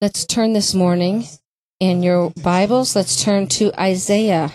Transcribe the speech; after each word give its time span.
Let's 0.00 0.26
turn 0.26 0.52
this 0.52 0.74
morning 0.74 1.24
in 1.78 2.02
your 2.02 2.30
Bibles. 2.30 2.96
Let's 2.96 3.22
turn 3.22 3.46
to 3.48 3.72
Isaiah. 3.80 4.52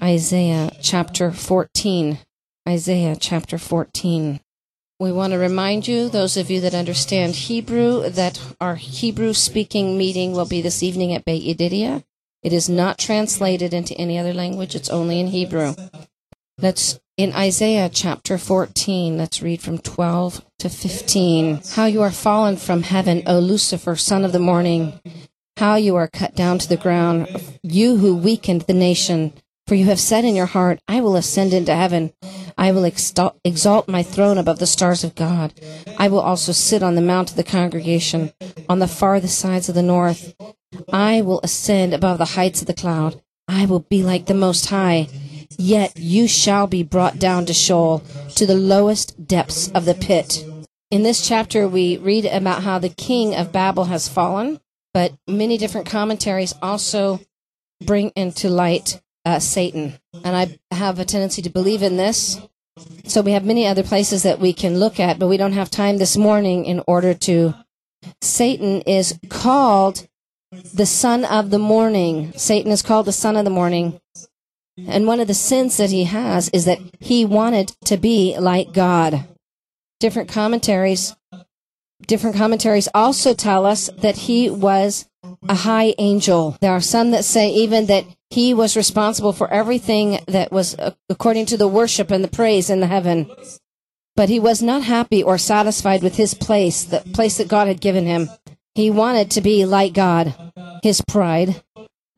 Isaiah 0.00 0.70
chapter 0.80 1.32
14. 1.32 2.18
Isaiah 2.66 3.16
chapter 3.16 3.58
14. 3.58 4.40
We 5.00 5.12
want 5.12 5.32
to 5.32 5.38
remind 5.38 5.88
you, 5.88 6.08
those 6.08 6.36
of 6.36 6.48
you 6.48 6.60
that 6.60 6.74
understand 6.74 7.34
Hebrew, 7.34 8.08
that 8.08 8.40
our 8.60 8.76
Hebrew 8.76 9.34
speaking 9.34 9.98
meeting 9.98 10.32
will 10.32 10.46
be 10.46 10.62
this 10.62 10.82
evening 10.82 11.12
at 11.12 11.24
Beit 11.24 11.42
Yedidia. 11.42 12.04
It 12.42 12.52
is 12.52 12.68
not 12.68 12.98
translated 12.98 13.74
into 13.74 13.94
any 13.96 14.16
other 14.16 14.32
language, 14.32 14.76
it's 14.76 14.90
only 14.90 15.18
in 15.18 15.26
Hebrew. 15.26 15.74
Let's 16.60 17.00
in 17.16 17.32
Isaiah 17.32 17.88
chapter 17.88 18.38
14, 18.38 19.18
let's 19.18 19.42
read 19.42 19.60
from 19.60 19.78
12 19.78 20.44
to 20.60 20.68
15. 20.68 21.60
How 21.74 21.86
you 21.86 22.00
are 22.02 22.12
fallen 22.12 22.56
from 22.56 22.82
heaven, 22.82 23.22
O 23.26 23.40
Lucifer, 23.40 23.96
son 23.96 24.24
of 24.24 24.32
the 24.32 24.38
morning. 24.38 25.00
How 25.56 25.74
you 25.74 25.96
are 25.96 26.08
cut 26.08 26.36
down 26.36 26.58
to 26.60 26.68
the 26.68 26.76
ground, 26.76 27.28
you 27.62 27.96
who 27.96 28.16
weakened 28.16 28.62
the 28.62 28.74
nation. 28.74 29.32
For 29.66 29.74
you 29.74 29.86
have 29.86 29.98
said 29.98 30.24
in 30.24 30.36
your 30.36 30.46
heart, 30.46 30.80
I 30.86 31.00
will 31.00 31.16
ascend 31.16 31.52
into 31.52 31.74
heaven. 31.74 32.12
I 32.56 32.70
will 32.70 32.84
exalt, 32.84 33.38
exalt 33.44 33.88
my 33.88 34.02
throne 34.02 34.38
above 34.38 34.58
the 34.58 34.66
stars 34.66 35.02
of 35.02 35.14
God. 35.14 35.54
I 35.98 36.06
will 36.08 36.20
also 36.20 36.52
sit 36.52 36.82
on 36.82 36.94
the 36.94 37.00
mount 37.00 37.30
of 37.30 37.36
the 37.36 37.44
congregation, 37.44 38.32
on 38.68 38.78
the 38.78 38.88
farthest 38.88 39.38
sides 39.38 39.68
of 39.68 39.74
the 39.74 39.82
north. 39.82 40.34
I 40.92 41.20
will 41.20 41.40
ascend 41.42 41.94
above 41.94 42.18
the 42.18 42.36
heights 42.36 42.60
of 42.60 42.68
the 42.68 42.74
cloud. 42.74 43.22
I 43.48 43.66
will 43.66 43.80
be 43.80 44.02
like 44.02 44.26
the 44.26 44.34
Most 44.34 44.66
High. 44.66 45.08
Yet 45.58 45.92
you 45.96 46.26
shall 46.28 46.66
be 46.66 46.82
brought 46.82 47.18
down 47.18 47.46
to 47.46 47.54
Sheol, 47.54 48.02
to 48.36 48.46
the 48.46 48.54
lowest 48.54 49.26
depths 49.26 49.70
of 49.72 49.84
the 49.84 49.94
pit. 49.94 50.44
In 50.90 51.02
this 51.02 51.26
chapter, 51.26 51.66
we 51.66 51.96
read 51.96 52.24
about 52.26 52.62
how 52.62 52.78
the 52.78 52.88
king 52.88 53.34
of 53.34 53.52
Babel 53.52 53.84
has 53.86 54.08
fallen, 54.08 54.60
but 54.92 55.12
many 55.26 55.58
different 55.58 55.88
commentaries 55.88 56.54
also 56.62 57.20
bring 57.84 58.10
into 58.14 58.48
light 58.48 59.00
uh, 59.24 59.38
Satan. 59.38 59.94
And 60.24 60.36
I 60.36 60.74
have 60.74 60.98
a 60.98 61.04
tendency 61.04 61.42
to 61.42 61.50
believe 61.50 61.82
in 61.82 61.96
this. 61.96 62.40
So 63.04 63.22
we 63.22 63.32
have 63.32 63.44
many 63.44 63.66
other 63.66 63.82
places 63.82 64.22
that 64.24 64.40
we 64.40 64.52
can 64.52 64.78
look 64.78 64.98
at, 64.98 65.18
but 65.18 65.28
we 65.28 65.36
don't 65.36 65.52
have 65.52 65.70
time 65.70 65.98
this 65.98 66.16
morning 66.16 66.64
in 66.64 66.82
order 66.86 67.14
to. 67.14 67.54
Satan 68.20 68.82
is 68.82 69.18
called 69.28 70.06
the 70.74 70.86
son 70.86 71.24
of 71.24 71.50
the 71.50 71.58
morning. 71.58 72.32
Satan 72.36 72.70
is 72.70 72.82
called 72.82 73.06
the 73.06 73.12
son 73.12 73.36
of 73.36 73.44
the 73.44 73.50
morning. 73.50 74.00
And 74.76 75.06
one 75.06 75.20
of 75.20 75.28
the 75.28 75.34
sins 75.34 75.76
that 75.76 75.90
he 75.90 76.04
has 76.04 76.48
is 76.48 76.64
that 76.64 76.80
he 77.00 77.24
wanted 77.24 77.72
to 77.84 77.96
be 77.96 78.36
like 78.38 78.72
God. 78.72 79.28
Different 80.00 80.28
commentaries, 80.28 81.14
different 82.06 82.36
commentaries 82.36 82.88
also 82.92 83.34
tell 83.34 83.64
us 83.64 83.88
that 83.98 84.16
he 84.16 84.50
was 84.50 85.06
a 85.48 85.54
high 85.54 85.94
angel. 85.98 86.56
There 86.60 86.72
are 86.72 86.80
some 86.80 87.12
that 87.12 87.24
say 87.24 87.50
even 87.50 87.86
that 87.86 88.04
he 88.30 88.52
was 88.52 88.76
responsible 88.76 89.32
for 89.32 89.50
everything 89.50 90.18
that 90.26 90.50
was 90.50 90.76
according 91.08 91.46
to 91.46 91.56
the 91.56 91.68
worship 91.68 92.10
and 92.10 92.24
the 92.24 92.28
praise 92.28 92.68
in 92.68 92.80
the 92.80 92.88
heaven. 92.88 93.30
But 94.16 94.28
he 94.28 94.40
was 94.40 94.62
not 94.62 94.82
happy 94.82 95.22
or 95.22 95.38
satisfied 95.38 96.02
with 96.02 96.16
his 96.16 96.34
place, 96.34 96.84
the 96.84 97.00
place 97.00 97.38
that 97.38 97.48
God 97.48 97.68
had 97.68 97.80
given 97.80 98.06
him. 98.06 98.28
He 98.74 98.90
wanted 98.90 99.30
to 99.32 99.40
be 99.40 99.64
like 99.64 99.92
God. 99.92 100.34
His 100.82 101.00
pride 101.06 101.62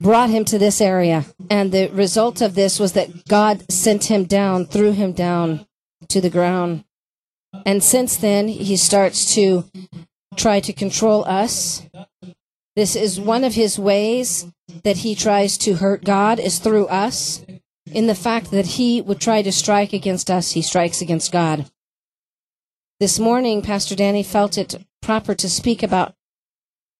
brought 0.00 0.30
him 0.30 0.44
to 0.46 0.58
this 0.58 0.80
area. 0.80 1.24
And 1.50 1.72
the 1.72 1.88
result 1.88 2.40
of 2.40 2.54
this 2.54 2.78
was 2.78 2.92
that 2.92 3.26
God 3.26 3.70
sent 3.70 4.04
him 4.04 4.24
down, 4.24 4.66
threw 4.66 4.92
him 4.92 5.12
down 5.12 5.66
to 6.08 6.20
the 6.20 6.30
ground. 6.30 6.84
And 7.64 7.82
since 7.82 8.16
then, 8.16 8.48
he 8.48 8.76
starts 8.76 9.34
to 9.34 9.64
try 10.36 10.60
to 10.60 10.72
control 10.72 11.24
us. 11.24 11.86
This 12.74 12.94
is 12.94 13.18
one 13.18 13.44
of 13.44 13.54
his 13.54 13.78
ways 13.78 14.46
that 14.84 14.98
he 14.98 15.14
tries 15.14 15.56
to 15.58 15.74
hurt 15.74 16.04
God 16.04 16.38
is 16.38 16.58
through 16.58 16.86
us. 16.86 17.44
In 17.86 18.06
the 18.06 18.14
fact 18.14 18.50
that 18.50 18.66
he 18.66 19.00
would 19.00 19.20
try 19.20 19.42
to 19.42 19.52
strike 19.52 19.92
against 19.92 20.30
us, 20.30 20.52
he 20.52 20.60
strikes 20.60 21.00
against 21.00 21.32
God. 21.32 21.70
This 23.00 23.18
morning, 23.18 23.62
Pastor 23.62 23.94
Danny 23.94 24.22
felt 24.22 24.58
it 24.58 24.74
proper 25.00 25.34
to 25.34 25.48
speak 25.48 25.82
about 25.82 26.14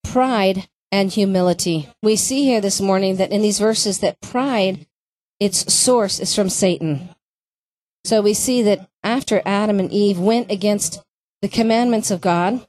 pride 0.04 0.68
and 0.92 1.10
humility. 1.10 1.88
We 2.02 2.16
see 2.16 2.44
here 2.44 2.60
this 2.60 2.80
morning 2.80 3.16
that 3.16 3.32
in 3.32 3.42
these 3.42 3.58
verses 3.58 4.00
that 4.00 4.20
pride, 4.20 4.86
its 5.40 5.72
source 5.72 6.20
is 6.20 6.34
from 6.34 6.48
Satan. 6.48 7.10
So 8.04 8.22
we 8.22 8.34
see 8.34 8.62
that 8.62 8.88
after 9.02 9.42
Adam 9.44 9.80
and 9.80 9.92
Eve 9.92 10.18
went 10.18 10.50
against 10.50 11.02
the 11.42 11.48
commandments 11.48 12.10
of 12.10 12.20
God, 12.20 12.66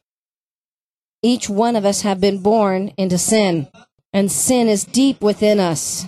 each 1.22 1.50
one 1.50 1.76
of 1.76 1.86
us 1.86 2.02
have 2.02 2.20
been 2.20 2.42
born 2.42 2.94
into 2.98 3.18
sin, 3.18 3.68
and 4.14 4.32
sin 4.32 4.68
is 4.68 4.84
deep 4.84 5.22
within 5.22 5.60
us. 5.60 6.06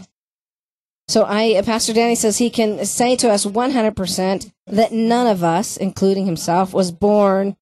So 1.07 1.25
I, 1.27 1.61
Pastor 1.65 1.93
Danny 1.93 2.15
says 2.15 2.37
he 2.37 2.51
can 2.51 2.85
say 2.85 3.15
to 3.15 3.29
us 3.29 3.45
100% 3.45 4.51
that 4.67 4.91
none 4.91 5.27
of 5.27 5.43
us, 5.43 5.77
including 5.77 6.25
himself, 6.25 6.73
was 6.73 6.91
born 6.91 7.57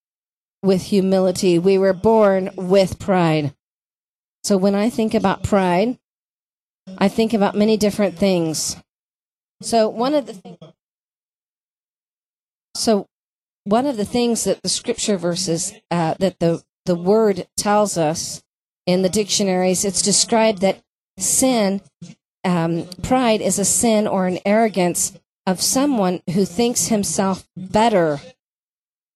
with 0.61 0.83
humility. 0.83 1.57
We 1.57 1.77
were 1.77 1.93
born 1.93 2.49
with 2.57 2.99
pride. 2.99 3.53
So 4.47 4.55
when 4.55 4.75
I 4.75 4.89
think 4.89 5.13
about 5.13 5.43
pride, 5.43 5.99
I 6.97 7.09
think 7.09 7.33
about 7.33 7.53
many 7.53 7.75
different 7.75 8.17
things. 8.17 8.77
So 9.61 9.89
one 9.89 10.15
of 10.15 10.25
the 10.25 10.35
th- 10.35 10.57
so 12.73 13.07
one 13.65 13.85
of 13.85 13.97
the 13.97 14.05
things 14.05 14.45
that 14.45 14.61
the 14.61 14.69
scripture 14.69 15.17
verses 15.17 15.73
uh, 15.91 16.13
that 16.19 16.39
the 16.39 16.63
the 16.85 16.95
word 16.95 17.45
tells 17.57 17.97
us 17.97 18.41
in 18.85 19.01
the 19.01 19.09
dictionaries, 19.09 19.83
it's 19.83 20.01
described 20.01 20.61
that 20.61 20.81
sin, 21.17 21.81
um, 22.45 22.87
pride 23.03 23.41
is 23.41 23.59
a 23.59 23.65
sin 23.65 24.07
or 24.07 24.27
an 24.27 24.39
arrogance 24.45 25.11
of 25.45 25.61
someone 25.61 26.21
who 26.33 26.45
thinks 26.45 26.87
himself 26.87 27.45
better, 27.57 28.21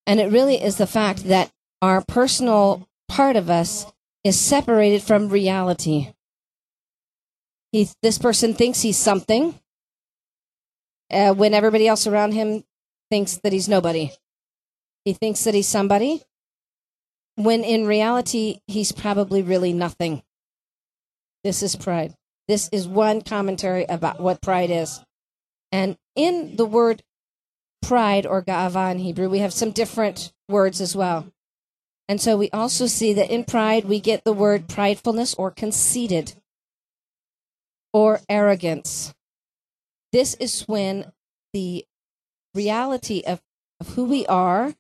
and 0.06 0.20
it 0.20 0.30
really 0.30 0.62
is 0.62 0.76
the 0.76 0.86
fact 0.86 1.24
that 1.30 1.54
our 1.82 2.02
personal 2.02 2.90
part 3.08 3.38
of 3.38 3.50
us 3.50 3.86
is 4.24 4.40
separated 4.40 5.02
from 5.02 5.30
reality. 5.30 6.14
He, 7.72 7.90
this 8.02 8.18
person 8.18 8.54
thinks 8.54 8.82
he's 8.82 8.98
something 8.98 9.60
uh, 11.12 11.34
when 11.34 11.54
everybody 11.54 11.88
else 11.88 12.06
around 12.06 12.34
him 12.34 12.64
thinks 13.10 13.38
that 13.38 13.54
he's 13.54 13.70
nobody. 13.70 14.12
He 15.06 15.14
thinks 15.14 15.44
that 15.44 15.54
he's 15.54 15.68
somebody 15.68 16.24
when 17.36 17.64
in 17.64 17.88
reality 17.88 18.60
he's 18.68 18.92
probably 18.92 19.42
really 19.42 19.74
nothing. 19.74 20.22
This 21.44 21.64
is 21.64 21.76
pride. 21.76 22.14
This 22.48 22.70
is 22.72 22.88
one 22.88 23.22
commentary 23.22 23.86
about 23.86 24.20
what 24.20 24.42
pride 24.42 24.70
is. 24.70 25.02
And 25.72 25.98
in 26.16 26.56
the 26.56 26.66
word 26.66 27.02
pride 27.82 28.26
or 28.26 28.44
ga'ava 28.44 28.92
in 28.92 29.00
Hebrew, 29.00 29.30
we 29.30 29.40
have 29.40 29.54
some 29.54 29.72
different 29.72 30.34
words 30.50 30.82
as 30.82 30.96
well. 30.96 31.32
And 32.12 32.20
so 32.20 32.36
we 32.36 32.50
also 32.50 32.88
see 32.88 33.14
that 33.14 33.32
in 33.32 33.46
pride, 33.46 33.86
we 33.86 34.02
get 34.02 34.26
the 34.26 34.34
word 34.34 34.68
pridefulness 34.68 35.34
or 35.38 35.50
conceited 35.50 36.34
or 37.94 38.20
arrogance. 38.28 39.14
This 40.12 40.34
is 40.34 40.64
when 40.64 41.14
the 41.54 41.86
reality 42.54 43.24
of, 43.26 43.42
of 43.80 43.94
who 43.94 44.04
we 44.04 44.26
are 44.26 44.76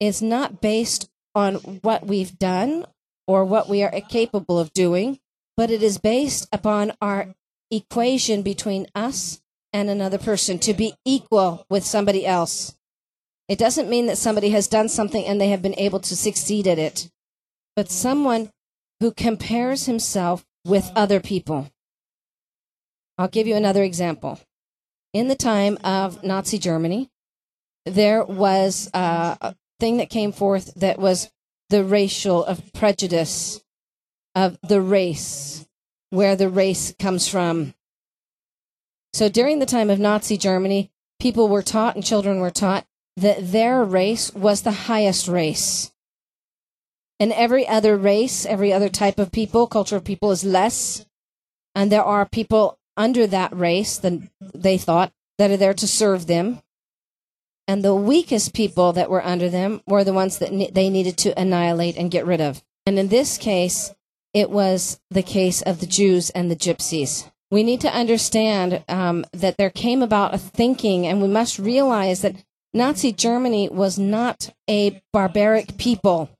is 0.00 0.20
not 0.20 0.60
based 0.60 1.08
on 1.32 1.54
what 1.82 2.08
we've 2.08 2.36
done 2.40 2.86
or 3.28 3.44
what 3.44 3.68
we 3.68 3.84
are 3.84 3.92
capable 4.08 4.58
of 4.58 4.72
doing, 4.72 5.20
but 5.56 5.70
it 5.70 5.80
is 5.80 5.98
based 5.98 6.48
upon 6.52 6.90
our 7.00 7.36
equation 7.70 8.42
between 8.42 8.88
us 8.96 9.40
and 9.72 9.88
another 9.88 10.18
person 10.18 10.58
to 10.58 10.74
be 10.74 10.96
equal 11.04 11.64
with 11.70 11.84
somebody 11.84 12.26
else. 12.26 12.76
It 13.48 13.58
doesn't 13.58 13.88
mean 13.88 14.06
that 14.06 14.18
somebody 14.18 14.50
has 14.50 14.68
done 14.68 14.88
something 14.88 15.24
and 15.24 15.40
they 15.40 15.48
have 15.48 15.62
been 15.62 15.78
able 15.78 16.00
to 16.00 16.16
succeed 16.16 16.66
at 16.66 16.78
it, 16.78 17.10
but 17.74 17.90
someone 17.90 18.50
who 19.00 19.10
compares 19.12 19.86
himself 19.86 20.44
with 20.64 20.90
other 20.94 21.18
people. 21.20 21.70
I'll 23.16 23.28
give 23.28 23.46
you 23.46 23.56
another 23.56 23.82
example. 23.82 24.38
In 25.14 25.28
the 25.28 25.34
time 25.34 25.78
of 25.82 26.22
Nazi 26.22 26.58
Germany, 26.58 27.10
there 27.86 28.22
was 28.22 28.90
uh, 28.92 29.36
a 29.40 29.56
thing 29.80 29.96
that 29.96 30.10
came 30.10 30.32
forth 30.32 30.74
that 30.74 30.98
was 30.98 31.30
the 31.70 31.82
racial 31.84 32.44
of 32.44 32.72
prejudice 32.74 33.62
of 34.34 34.58
the 34.62 34.80
race, 34.80 35.66
where 36.10 36.36
the 36.36 36.48
race 36.48 36.94
comes 36.98 37.28
from. 37.28 37.74
So 39.14 39.28
during 39.28 39.58
the 39.58 39.66
time 39.66 39.90
of 39.90 39.98
Nazi 39.98 40.36
Germany, 40.36 40.90
people 41.18 41.48
were 41.48 41.62
taught 41.62 41.94
and 41.94 42.04
children 42.04 42.40
were 42.40 42.50
taught 42.50 42.86
that 43.20 43.52
their 43.52 43.84
race 43.84 44.32
was 44.34 44.62
the 44.62 44.88
highest 44.88 45.28
race. 45.28 45.92
And 47.20 47.32
every 47.32 47.66
other 47.66 47.96
race, 47.96 48.46
every 48.46 48.72
other 48.72 48.88
type 48.88 49.18
of 49.18 49.32
people, 49.32 49.66
culture 49.66 49.96
of 49.96 50.04
people 50.04 50.30
is 50.30 50.44
less. 50.44 51.04
And 51.74 51.90
there 51.90 52.04
are 52.04 52.26
people 52.26 52.78
under 52.96 53.26
that 53.26 53.54
race 53.56 53.98
that 53.98 54.20
they 54.40 54.78
thought 54.78 55.12
that 55.38 55.50
are 55.50 55.56
there 55.56 55.74
to 55.74 55.86
serve 55.86 56.26
them. 56.26 56.60
And 57.66 57.82
the 57.82 57.94
weakest 57.94 58.54
people 58.54 58.92
that 58.92 59.10
were 59.10 59.24
under 59.24 59.48
them 59.48 59.82
were 59.86 60.04
the 60.04 60.12
ones 60.12 60.38
that 60.38 60.52
ne- 60.52 60.70
they 60.70 60.88
needed 60.88 61.16
to 61.18 61.38
annihilate 61.38 61.96
and 61.96 62.10
get 62.10 62.26
rid 62.26 62.40
of. 62.40 62.62
And 62.86 62.98
in 62.98 63.08
this 63.08 63.36
case, 63.36 63.94
it 64.32 64.50
was 64.50 65.00
the 65.10 65.22
case 65.22 65.60
of 65.62 65.80
the 65.80 65.86
Jews 65.86 66.30
and 66.30 66.50
the 66.50 66.56
gypsies. 66.56 67.30
We 67.50 67.62
need 67.62 67.80
to 67.82 67.94
understand 67.94 68.84
um, 68.88 69.24
that 69.32 69.56
there 69.56 69.70
came 69.70 70.02
about 70.02 70.34
a 70.34 70.38
thinking, 70.38 71.06
and 71.06 71.20
we 71.20 71.28
must 71.28 71.58
realize 71.58 72.22
that 72.22 72.36
Nazi 72.74 73.12
Germany 73.12 73.68
was 73.68 73.98
not 73.98 74.50
a 74.68 75.02
barbaric 75.12 75.78
people. 75.78 76.30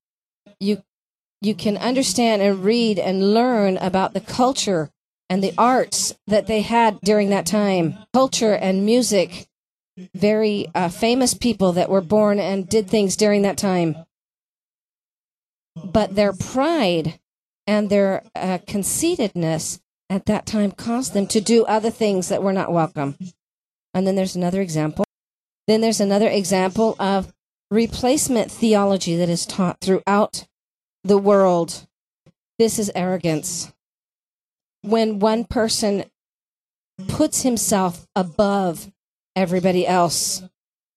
You, 0.60 0.82
you 1.40 1.54
can 1.54 1.76
understand 1.76 2.42
and 2.42 2.64
read 2.64 2.98
and 2.98 3.32
learn 3.32 3.76
about 3.78 4.12
the 4.12 4.20
culture 4.20 4.90
and 5.30 5.42
the 5.42 5.54
arts 5.56 6.14
that 6.26 6.46
they 6.46 6.62
had 6.62 7.00
during 7.00 7.30
that 7.30 7.46
time 7.46 7.98
culture 8.12 8.54
and 8.54 8.84
music. 8.84 9.46
Very 10.14 10.68
uh, 10.74 10.90
famous 10.90 11.34
people 11.34 11.72
that 11.72 11.90
were 11.90 12.00
born 12.00 12.38
and 12.38 12.68
did 12.68 12.88
things 12.88 13.16
during 13.16 13.42
that 13.42 13.58
time. 13.58 13.96
But 15.74 16.14
their 16.14 16.32
pride 16.32 17.18
and 17.66 17.90
their 17.90 18.22
uh, 18.34 18.58
conceitedness 18.66 19.80
at 20.08 20.26
that 20.26 20.46
time 20.46 20.70
caused 20.70 21.14
them 21.14 21.26
to 21.28 21.40
do 21.40 21.64
other 21.64 21.90
things 21.90 22.28
that 22.28 22.42
were 22.42 22.52
not 22.52 22.72
welcome. 22.72 23.16
And 23.92 24.06
then 24.06 24.14
there's 24.14 24.36
another 24.36 24.60
example. 24.60 25.04
Then 25.68 25.82
there's 25.82 26.00
another 26.00 26.28
example 26.28 26.96
of 26.98 27.32
replacement 27.70 28.50
theology 28.50 29.16
that 29.16 29.28
is 29.28 29.44
taught 29.44 29.80
throughout 29.82 30.46
the 31.04 31.18
world. 31.18 31.86
This 32.58 32.78
is 32.78 32.90
arrogance. 32.94 33.70
When 34.80 35.18
one 35.18 35.44
person 35.44 36.04
puts 37.06 37.42
himself 37.42 38.06
above 38.16 38.90
everybody 39.36 39.86
else, 39.86 40.42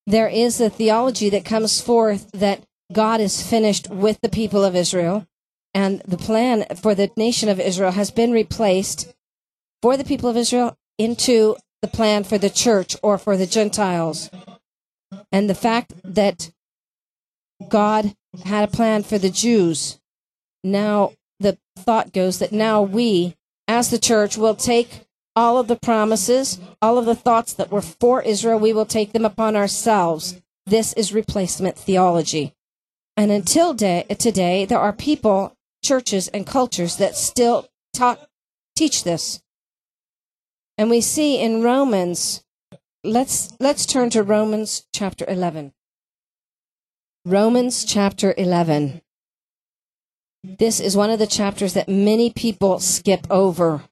there 0.08 0.30
is 0.30 0.62
a 0.62 0.70
theology 0.70 1.30
that 1.30 1.44
comes 1.44 1.82
forth 1.82 2.32
that 2.32 2.64
God 2.94 3.20
is 3.20 3.46
finished 3.46 3.90
with 3.90 4.20
the 4.22 4.30
people 4.30 4.64
of 4.64 4.76
Israel 4.76 5.28
and 5.74 6.02
the 6.08 6.18
plan 6.18 6.66
for 6.82 6.96
the 6.96 7.12
nation 7.18 7.50
of 7.50 7.60
Israel 7.60 7.92
has 7.92 8.10
been 8.10 8.32
replaced 8.32 9.14
for 9.82 9.98
the 9.98 10.06
people 10.06 10.30
of 10.30 10.38
Israel 10.38 10.78
into 10.98 11.58
the 11.82 11.88
plan 11.88 12.24
for 12.24 12.38
the 12.38 12.50
church 12.50 12.96
or 13.04 13.18
for 13.18 13.36
the 13.36 13.48
Gentiles. 13.48 14.30
And 15.32 15.50
the 15.50 15.56
fact 15.56 15.94
that 16.04 16.52
God 17.68 18.16
had 18.46 18.70
a 18.70 18.72
plan 18.72 19.04
for 19.04 19.18
the 19.18 19.30
Jews, 19.30 20.00
now 20.64 21.14
the 21.40 21.58
thought 21.76 22.14
goes 22.14 22.40
that 22.40 22.52
now 22.52 22.82
we, 22.82 23.36
as 23.68 23.90
the 23.90 24.00
church, 24.00 24.38
will 24.38 24.56
take 24.56 25.06
all 25.36 25.58
of 25.58 25.68
the 25.68 25.78
promises, 25.78 26.60
all 26.82 26.98
of 26.98 27.06
the 27.06 27.16
thoughts 27.16 27.54
that 27.54 27.72
were 27.72 27.82
for 27.82 28.22
Israel, 28.22 28.60
we 28.60 28.74
will 28.74 28.86
take 28.86 29.14
them 29.14 29.26
upon 29.26 29.56
ourselves. 29.56 30.42
This 30.66 30.94
is 30.94 31.14
replacement 31.14 31.78
theology. 31.78 32.54
And 33.18 33.32
until 33.32 33.74
day, 33.74 34.06
today, 34.20 34.66
there 34.66 34.80
are 34.80 34.94
people 34.94 35.56
churches 35.84 36.28
and 36.30 36.46
cultures 36.46 36.98
that 36.98 37.16
still 37.16 37.68
teach 38.76 39.04
this. 39.04 39.42
And 40.78 40.90
we 40.90 41.02
see 41.02 41.40
in 41.40 41.64
Romans, 41.64 42.44
let's, 43.04 43.56
let's 43.60 43.86
turn 43.86 44.10
to 44.12 44.24
Romans 44.24 44.86
chapter 44.94 45.26
11. 45.28 45.74
Romans 47.26 47.86
chapter 47.86 48.34
11. 48.38 49.02
This 50.44 50.80
is 50.80 50.98
one 50.98 51.12
of 51.12 51.20
the 51.20 51.28
chapters 51.28 51.74
that 51.74 51.88
many 51.88 52.32
people 52.32 52.80
skip 52.80 53.28
over. 53.30 53.84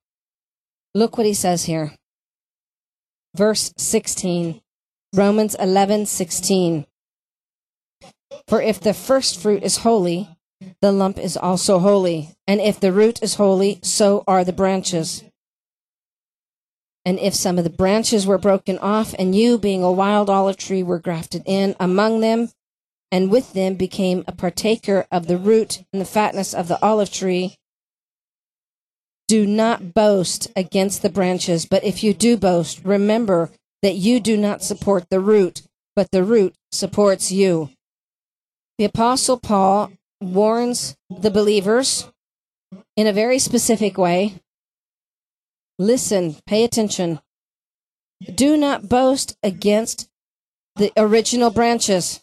Look 0.96 1.18
what 1.18 1.28
he 1.28 1.34
says 1.34 1.66
here. 1.66 1.94
Verse 3.36 3.72
16. 3.78 4.62
Romans 5.14 5.56
11, 5.56 6.08
16. 6.08 6.86
For 8.48 8.62
if 8.62 8.80
the 8.80 8.94
first 8.94 9.40
fruit 9.40 9.64
is 9.64 9.78
holy, 9.78 10.28
the 10.82 10.92
lump 10.92 11.18
is 11.20 11.38
also 11.38 11.80
holy. 11.80 12.32
And 12.48 12.60
if 12.60 12.80
the 12.80 12.92
root 12.92 13.22
is 13.22 13.36
holy, 13.36 13.80
so 13.84 14.24
are 14.28 14.44
the 14.44 14.54
branches. 14.54 15.24
And 17.10 17.18
if 17.18 17.34
some 17.34 17.58
of 17.58 17.64
the 17.64 17.72
branches 17.72 18.28
were 18.28 18.38
broken 18.38 18.78
off, 18.78 19.16
and 19.18 19.36
you, 19.36 19.58
being 19.58 19.82
a 19.82 19.92
wild 19.92 20.30
olive 20.30 20.58
tree, 20.58 20.84
were 20.84 21.00
grafted 21.00 21.42
in 21.48 21.76
among 21.80 22.20
them, 22.20 22.52
and 23.12 23.32
with 23.32 23.54
them 23.54 23.74
became 23.74 24.24
a 24.28 24.32
partaker 24.32 25.08
of 25.12 25.26
the 25.26 25.40
root 25.40 25.84
and 25.92 26.00
the 26.00 26.06
fatness 26.06 26.54
of 26.54 26.68
the 26.68 26.78
olive 26.86 27.12
tree, 27.12 27.56
do 29.28 29.48
not 29.48 29.96
boast 29.96 30.52
against 30.56 31.02
the 31.02 31.10
branches, 31.10 31.66
but 31.66 31.84
if 31.84 32.04
you 32.04 32.14
do 32.14 32.38
boast, 32.38 32.86
remember 32.86 33.50
that 33.82 33.96
you 33.96 34.20
do 34.20 34.38
not 34.38 34.62
support 34.62 35.10
the 35.10 35.20
root, 35.20 35.64
but 35.96 36.12
the 36.12 36.24
root 36.24 36.54
supports 36.72 37.32
you. 37.32 37.72
The 38.78 38.86
Apostle 38.86 39.40
Paul 39.40 39.94
warns 40.22 40.96
the 41.10 41.32
believers 41.32 42.08
in 42.96 43.08
a 43.08 43.14
very 43.14 43.40
specific 43.40 43.98
way. 43.98 44.36
Listen, 45.80 46.36
pay 46.46 46.64
attention. 46.64 47.20
Do 48.36 48.58
not 48.58 48.90
boast 48.90 49.38
against 49.42 50.10
the 50.76 50.92
original 50.96 51.50
branches. 51.50 52.22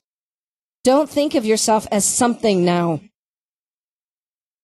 Don't 0.85 1.11
think 1.11 1.35
of 1.35 1.45
yourself 1.45 1.89
as 1.91 2.05
something 2.05 2.65
now. 2.65 3.01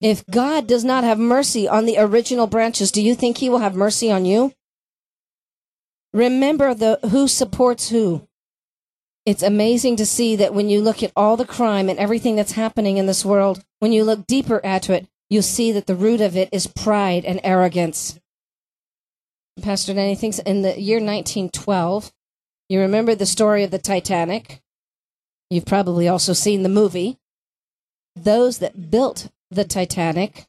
If 0.00 0.24
God 0.26 0.66
does 0.66 0.84
not 0.84 1.04
have 1.04 1.18
mercy 1.18 1.66
on 1.66 1.86
the 1.86 1.98
original 1.98 2.46
branches, 2.46 2.92
do 2.92 3.02
you 3.02 3.14
think 3.14 3.38
he 3.38 3.48
will 3.48 3.58
have 3.58 3.74
mercy 3.74 4.12
on 4.12 4.24
you? 4.24 4.52
Remember 6.12 6.74
the 6.74 7.00
who 7.10 7.26
supports 7.26 7.88
who 7.88 8.28
it's 9.24 9.42
amazing 9.42 9.96
to 9.96 10.06
see 10.06 10.34
that 10.36 10.52
when 10.52 10.68
you 10.68 10.80
look 10.80 11.02
at 11.02 11.12
all 11.14 11.36
the 11.36 11.46
crime 11.46 11.88
and 11.88 11.98
everything 11.98 12.34
that's 12.34 12.52
happening 12.52 12.96
in 12.96 13.06
this 13.06 13.24
world, 13.24 13.62
when 13.78 13.92
you 13.92 14.02
look 14.02 14.26
deeper 14.26 14.60
at 14.64 14.90
it, 14.90 15.06
you'll 15.30 15.42
see 15.42 15.70
that 15.72 15.86
the 15.86 15.94
root 15.94 16.20
of 16.20 16.36
it 16.36 16.48
is 16.50 16.66
pride 16.66 17.24
and 17.24 17.40
arrogance. 17.44 18.18
Pastor 19.60 19.92
Danny 19.92 20.14
thinks 20.14 20.38
in 20.38 20.62
the 20.62 20.80
year 20.80 20.96
1912, 20.96 22.12
you 22.68 22.80
remember 22.80 23.14
the 23.14 23.26
story 23.26 23.64
of 23.64 23.70
the 23.70 23.78
Titanic. 23.78 24.62
You've 25.50 25.66
probably 25.66 26.08
also 26.08 26.32
seen 26.32 26.62
the 26.62 26.68
movie. 26.70 27.18
Those 28.16 28.58
that 28.58 28.90
built 28.90 29.30
the 29.50 29.64
Titanic, 29.64 30.46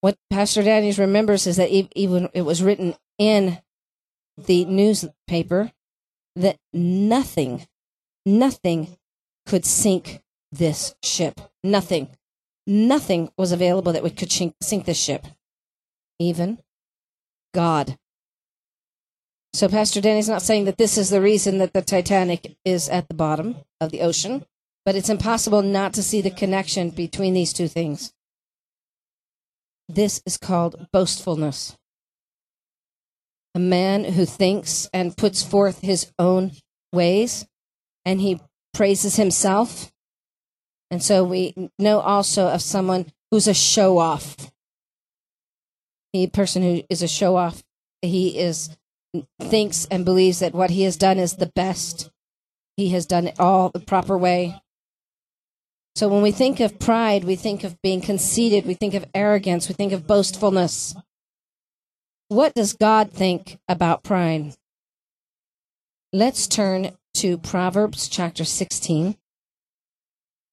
what 0.00 0.16
Pastor 0.30 0.62
Danny 0.62 0.92
remembers 0.92 1.46
is 1.46 1.56
that 1.56 1.70
even 1.70 2.28
it 2.32 2.42
was 2.42 2.62
written 2.62 2.94
in 3.18 3.58
the 4.38 4.64
newspaper 4.64 5.72
that 6.36 6.58
nothing, 6.72 7.66
nothing 8.24 8.96
could 9.46 9.64
sink 9.64 10.22
this 10.52 10.94
ship. 11.02 11.40
Nothing. 11.64 12.08
Nothing 12.66 13.30
was 13.36 13.52
available 13.52 13.92
that 13.92 14.16
could 14.16 14.30
sink 14.30 14.84
this 14.84 14.98
ship. 14.98 15.26
Even 16.18 16.58
God. 17.52 17.96
So 19.52 19.68
Pastor 19.68 20.00
Danny's 20.00 20.28
not 20.28 20.42
saying 20.42 20.64
that 20.66 20.78
this 20.78 20.96
is 20.96 21.10
the 21.10 21.20
reason 21.20 21.58
that 21.58 21.72
the 21.72 21.82
Titanic 21.82 22.56
is 22.64 22.88
at 22.88 23.08
the 23.08 23.14
bottom 23.14 23.56
of 23.80 23.90
the 23.90 24.00
ocean, 24.00 24.44
but 24.84 24.94
it's 24.94 25.08
impossible 25.08 25.62
not 25.62 25.92
to 25.94 26.02
see 26.02 26.20
the 26.20 26.30
connection 26.30 26.90
between 26.90 27.34
these 27.34 27.52
two 27.52 27.68
things. 27.68 28.12
This 29.88 30.22
is 30.24 30.36
called 30.36 30.86
boastfulness 30.92 31.76
a 33.54 33.58
man 33.58 34.04
who 34.04 34.24
thinks 34.24 34.88
and 34.92 35.16
puts 35.16 35.42
forth 35.42 35.80
his 35.80 36.10
own 36.18 36.52
ways 36.92 37.46
and 38.04 38.20
he 38.20 38.40
praises 38.72 39.16
himself. 39.16 39.90
And 40.90 41.02
so 41.02 41.24
we 41.24 41.70
know 41.78 42.00
also 42.00 42.48
of 42.48 42.62
someone 42.62 43.06
who's 43.30 43.48
a 43.48 43.54
show 43.54 43.98
off. 43.98 44.50
The 46.12 46.26
person 46.28 46.62
who 46.62 46.82
is 46.90 47.02
a 47.02 47.08
show 47.08 47.36
off, 47.36 47.62
he 48.02 48.38
is 48.38 48.76
thinks 49.40 49.86
and 49.90 50.04
believes 50.04 50.38
that 50.38 50.54
what 50.54 50.70
he 50.70 50.82
has 50.82 50.96
done 50.96 51.18
is 51.18 51.34
the 51.34 51.50
best. 51.54 52.10
He 52.76 52.90
has 52.90 53.06
done 53.06 53.28
it 53.28 53.40
all 53.40 53.68
the 53.68 53.80
proper 53.80 54.16
way. 54.16 54.60
So 55.96 56.08
when 56.08 56.22
we 56.22 56.30
think 56.30 56.60
of 56.60 56.78
pride, 56.78 57.24
we 57.24 57.36
think 57.36 57.64
of 57.64 57.80
being 57.82 58.00
conceited, 58.00 58.66
we 58.66 58.74
think 58.74 58.94
of 58.94 59.04
arrogance, 59.14 59.68
we 59.68 59.74
think 59.74 59.92
of 59.92 60.06
boastfulness. 60.06 60.94
What 62.28 62.54
does 62.54 62.72
God 62.72 63.10
think 63.10 63.58
about 63.68 64.04
pride? 64.04 64.54
Let's 66.12 66.46
turn 66.46 66.92
to 67.14 67.38
Proverbs 67.38 68.08
chapter 68.08 68.44
16. 68.44 69.16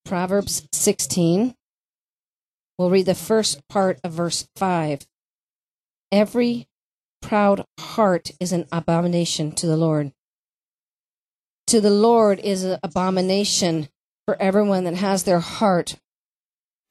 Proverbs 0.05 0.67
16. 0.71 1.55
We'll 2.77 2.89
read 2.89 3.05
the 3.05 3.15
first 3.15 3.67
part 3.67 3.99
of 4.03 4.13
verse 4.13 4.47
5. 4.55 5.05
Every 6.11 6.67
proud 7.21 7.65
heart 7.79 8.31
is 8.39 8.51
an 8.51 8.65
abomination 8.71 9.51
to 9.53 9.67
the 9.67 9.77
Lord. 9.77 10.13
To 11.67 11.81
the 11.81 11.89
Lord 11.89 12.39
is 12.39 12.63
an 12.63 12.79
abomination 12.81 13.89
for 14.25 14.41
everyone 14.41 14.85
that 14.85 14.95
has 14.95 15.23
their 15.23 15.39
heart 15.39 15.97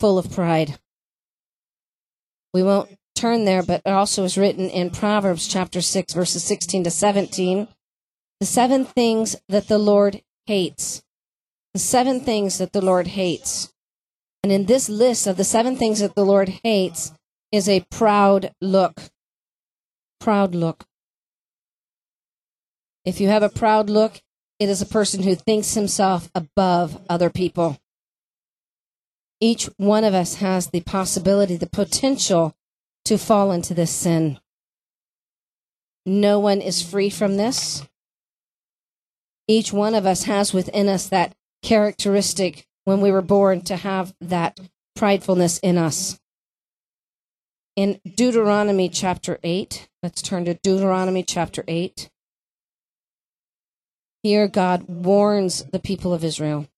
full 0.00 0.18
of 0.18 0.30
pride. 0.30 0.78
We 2.52 2.62
won't 2.62 2.90
turn 3.14 3.46
there, 3.46 3.62
but 3.62 3.82
it 3.86 3.90
also 3.90 4.24
is 4.24 4.36
written 4.36 4.68
in 4.68 4.90
Proverbs 4.90 5.48
chapter 5.48 5.80
6, 5.80 6.12
verses 6.12 6.44
16 6.44 6.84
to 6.84 6.90
17. 6.90 7.68
The 8.40 8.46
seven 8.46 8.84
things 8.84 9.36
that 9.48 9.68
the 9.68 9.78
Lord 9.78 10.20
hates. 10.44 11.02
The 11.72 11.80
seven 11.80 12.20
things 12.20 12.58
that 12.58 12.72
the 12.72 12.82
Lord 12.82 13.06
hates. 13.08 13.72
And 14.42 14.52
in 14.52 14.66
this 14.66 14.88
list 14.90 15.26
of 15.26 15.38
the 15.38 15.44
seven 15.44 15.76
things 15.76 16.00
that 16.00 16.14
the 16.14 16.24
Lord 16.24 16.50
hates 16.62 17.12
is 17.52 17.68
a 17.68 17.86
proud 17.90 18.52
look. 18.60 19.00
Proud 20.20 20.54
look. 20.54 20.84
If 23.04 23.20
you 23.20 23.28
have 23.28 23.42
a 23.42 23.48
proud 23.48 23.88
look, 23.88 24.20
it 24.58 24.68
is 24.68 24.82
a 24.82 24.86
person 24.86 25.22
who 25.22 25.34
thinks 25.34 25.74
himself 25.74 26.30
above 26.34 27.00
other 27.08 27.30
people. 27.30 27.78
Each 29.40 29.68
one 29.76 30.02
of 30.04 30.14
us 30.14 30.36
has 30.36 30.68
the 30.68 30.80
possibility, 30.80 31.56
the 31.56 31.68
potential 31.68 32.54
to 33.04 33.18
fall 33.18 33.52
into 33.52 33.74
this 33.74 33.90
sin. 33.90 34.40
No 36.04 36.38
one 36.40 36.60
is 36.60 36.82
free 36.82 37.10
from 37.10 37.36
this. 37.36 37.86
Each 39.46 39.72
one 39.72 39.94
of 39.94 40.06
us 40.06 40.24
has 40.24 40.52
within 40.52 40.88
us 40.88 41.08
that 41.08 41.34
characteristic 41.62 42.66
when 42.84 43.00
we 43.00 43.10
were 43.10 43.22
born 43.22 43.60
to 43.62 43.76
have 43.76 44.14
that 44.20 44.58
pridefulness 44.96 45.60
in 45.62 45.76
us. 45.76 46.18
In 47.76 48.00
Deuteronomy 48.16 48.88
chapter 48.88 49.38
8, 49.44 49.90
let's 50.02 50.22
turn 50.22 50.46
to 50.46 50.54
Deuteronomy 50.54 51.22
chapter 51.22 51.62
8. 51.68 52.08
Here, 54.22 54.48
God 54.48 54.88
warns 54.88 55.62
the 55.64 55.78
people 55.78 56.14
of 56.14 56.24
Israel. 56.24 56.68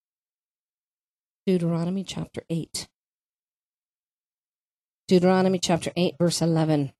Deuteronomy 1.46 2.02
chapter 2.02 2.42
8. 2.50 2.88
Deuteronomy 5.06 5.60
chapter 5.60 5.92
8, 5.94 6.16
verse 6.18 6.42
11. 6.42 6.92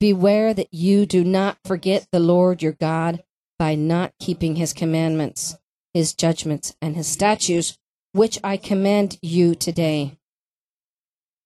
Beware 0.00 0.52
that 0.52 0.74
you 0.74 1.06
do 1.06 1.22
not 1.22 1.58
forget 1.64 2.08
the 2.10 2.18
Lord 2.18 2.62
your 2.62 2.72
God 2.72 3.22
by 3.60 3.76
not 3.76 4.12
keeping 4.18 4.56
his 4.56 4.72
commandments, 4.72 5.56
his 5.94 6.14
judgments, 6.14 6.74
and 6.82 6.96
his 6.96 7.06
statutes, 7.06 7.78
which 8.10 8.40
I 8.42 8.56
command 8.56 9.20
you 9.22 9.54
today. 9.54 10.16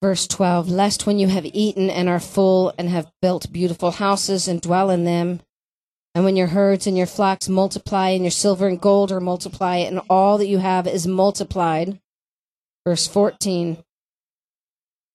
Verse 0.04 0.26
12 0.26 0.68
Lest 0.68 1.06
when 1.06 1.18
you 1.18 1.28
have 1.28 1.46
eaten 1.46 1.88
and 1.88 2.10
are 2.10 2.20
full 2.20 2.74
and 2.76 2.90
have 2.90 3.10
built 3.22 3.50
beautiful 3.50 3.90
houses 3.90 4.46
and 4.46 4.60
dwell 4.60 4.90
in 4.90 5.06
them, 5.06 5.40
and 6.14 6.26
when 6.26 6.36
your 6.36 6.48
herds 6.48 6.86
and 6.86 6.94
your 6.94 7.06
flocks 7.06 7.48
multiply, 7.48 8.10
and 8.10 8.22
your 8.22 8.30
silver 8.30 8.68
and 8.68 8.78
gold 8.78 9.10
are 9.10 9.18
multiplied, 9.18 9.86
and 9.86 10.02
all 10.10 10.36
that 10.36 10.46
you 10.46 10.58
have 10.58 10.86
is 10.86 11.06
multiplied. 11.06 12.02
Verse 12.86 13.06
14. 13.06 13.82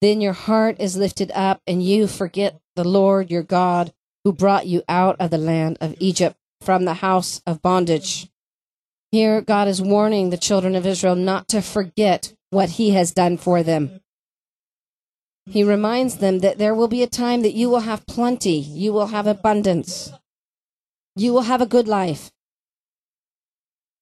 Then 0.00 0.20
your 0.20 0.32
heart 0.32 0.80
is 0.80 0.96
lifted 0.96 1.30
up, 1.36 1.62
and 1.68 1.80
you 1.80 2.08
forget 2.08 2.60
the 2.74 2.82
Lord 2.82 3.30
your 3.30 3.44
God, 3.44 3.92
who 4.24 4.32
brought 4.32 4.66
you 4.66 4.82
out 4.88 5.14
of 5.20 5.30
the 5.30 5.38
land 5.38 5.78
of 5.80 5.94
Egypt 6.00 6.36
from 6.62 6.84
the 6.84 6.94
house 6.94 7.40
of 7.46 7.62
bondage. 7.62 8.28
Here, 9.12 9.40
God 9.40 9.68
is 9.68 9.80
warning 9.80 10.30
the 10.30 10.36
children 10.36 10.74
of 10.74 10.84
Israel 10.84 11.14
not 11.14 11.46
to 11.50 11.62
forget 11.62 12.34
what 12.50 12.70
He 12.70 12.90
has 12.90 13.12
done 13.12 13.36
for 13.36 13.62
them. 13.62 14.00
He 15.50 15.64
reminds 15.64 16.18
them 16.18 16.38
that 16.40 16.58
there 16.58 16.74
will 16.74 16.88
be 16.88 17.02
a 17.02 17.08
time 17.08 17.42
that 17.42 17.54
you 17.54 17.68
will 17.68 17.80
have 17.80 18.06
plenty, 18.06 18.58
you 18.58 18.92
will 18.92 19.08
have 19.08 19.26
abundance 19.26 20.12
you 21.16 21.32
will 21.32 21.42
have 21.42 21.60
a 21.60 21.66
good 21.66 21.88
life. 21.88 22.30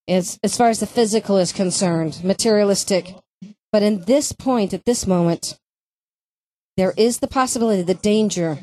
As, 0.06 0.38
as 0.42 0.56
far 0.56 0.68
as 0.68 0.80
the 0.80 0.86
physical 0.86 1.36
is 1.36 1.52
concerned, 1.52 2.20
materialistic. 2.24 3.14
But 3.72 3.82
in 3.82 4.04
this 4.04 4.32
point, 4.32 4.72
at 4.72 4.84
this 4.84 5.06
moment, 5.06 5.58
there 6.76 6.94
is 6.96 7.18
the 7.18 7.28
possibility, 7.28 7.82
the 7.82 7.94
danger, 7.94 8.58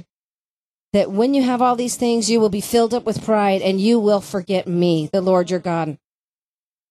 that 0.93 1.11
when 1.11 1.33
you 1.33 1.43
have 1.43 1.61
all 1.61 1.75
these 1.75 1.97
things, 1.97 2.31
you 2.31 2.39
will 2.39 2.49
be 2.49 2.61
filled 2.61 2.93
up 2.93 3.05
with 3.05 3.23
pride 3.23 3.61
and 3.61 3.79
you 3.79 3.99
will 3.99 4.21
forget 4.21 4.67
me, 4.67 5.09
the 5.11 5.21
Lord 5.21 5.51
your 5.51 5.59
God. 5.59 5.97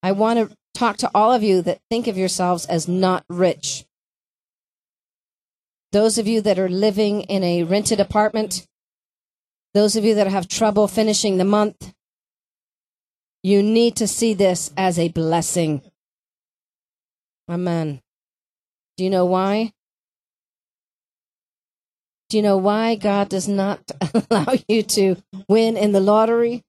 I 0.03 0.13
want 0.13 0.39
to 0.39 0.57
talk 0.75 0.99
to 0.99 1.11
all 1.15 1.33
of 1.33 1.43
you 1.43 1.63
that 1.63 1.81
think 1.91 2.07
of 2.07 2.19
yourselves 2.19 2.67
as 2.67 2.87
not 2.87 3.25
rich. 3.29 3.87
Those 5.95 6.19
of 6.19 6.27
you 6.27 6.41
that 6.41 6.59
are 6.59 6.69
living 6.69 7.21
in 7.21 7.45
a 7.45 7.63
rented 7.63 8.01
apartment, 8.01 8.67
those 9.75 9.95
of 9.95 10.05
you 10.05 10.17
that 10.17 10.27
have 10.27 10.49
trouble 10.49 10.89
finishing 10.89 11.37
the 11.37 11.45
month, 11.45 11.95
you 13.45 13.63
need 13.63 13.95
to 13.99 14.09
see 14.09 14.35
this 14.35 14.73
as 14.77 14.99
a 14.99 15.11
blessing. 15.11 15.83
Amen. 17.49 18.03
Do 18.97 19.05
you 19.05 19.11
know 19.11 19.25
why? 19.25 19.73
Do 22.29 22.39
you 22.39 22.43
know 22.43 22.57
why 22.57 22.97
God 22.97 23.29
does 23.29 23.47
not 23.47 23.89
allow 24.31 24.53
you 24.67 24.83
to 24.83 25.23
win 25.49 25.77
in 25.77 25.93
the 25.93 26.01
lottery? 26.01 26.65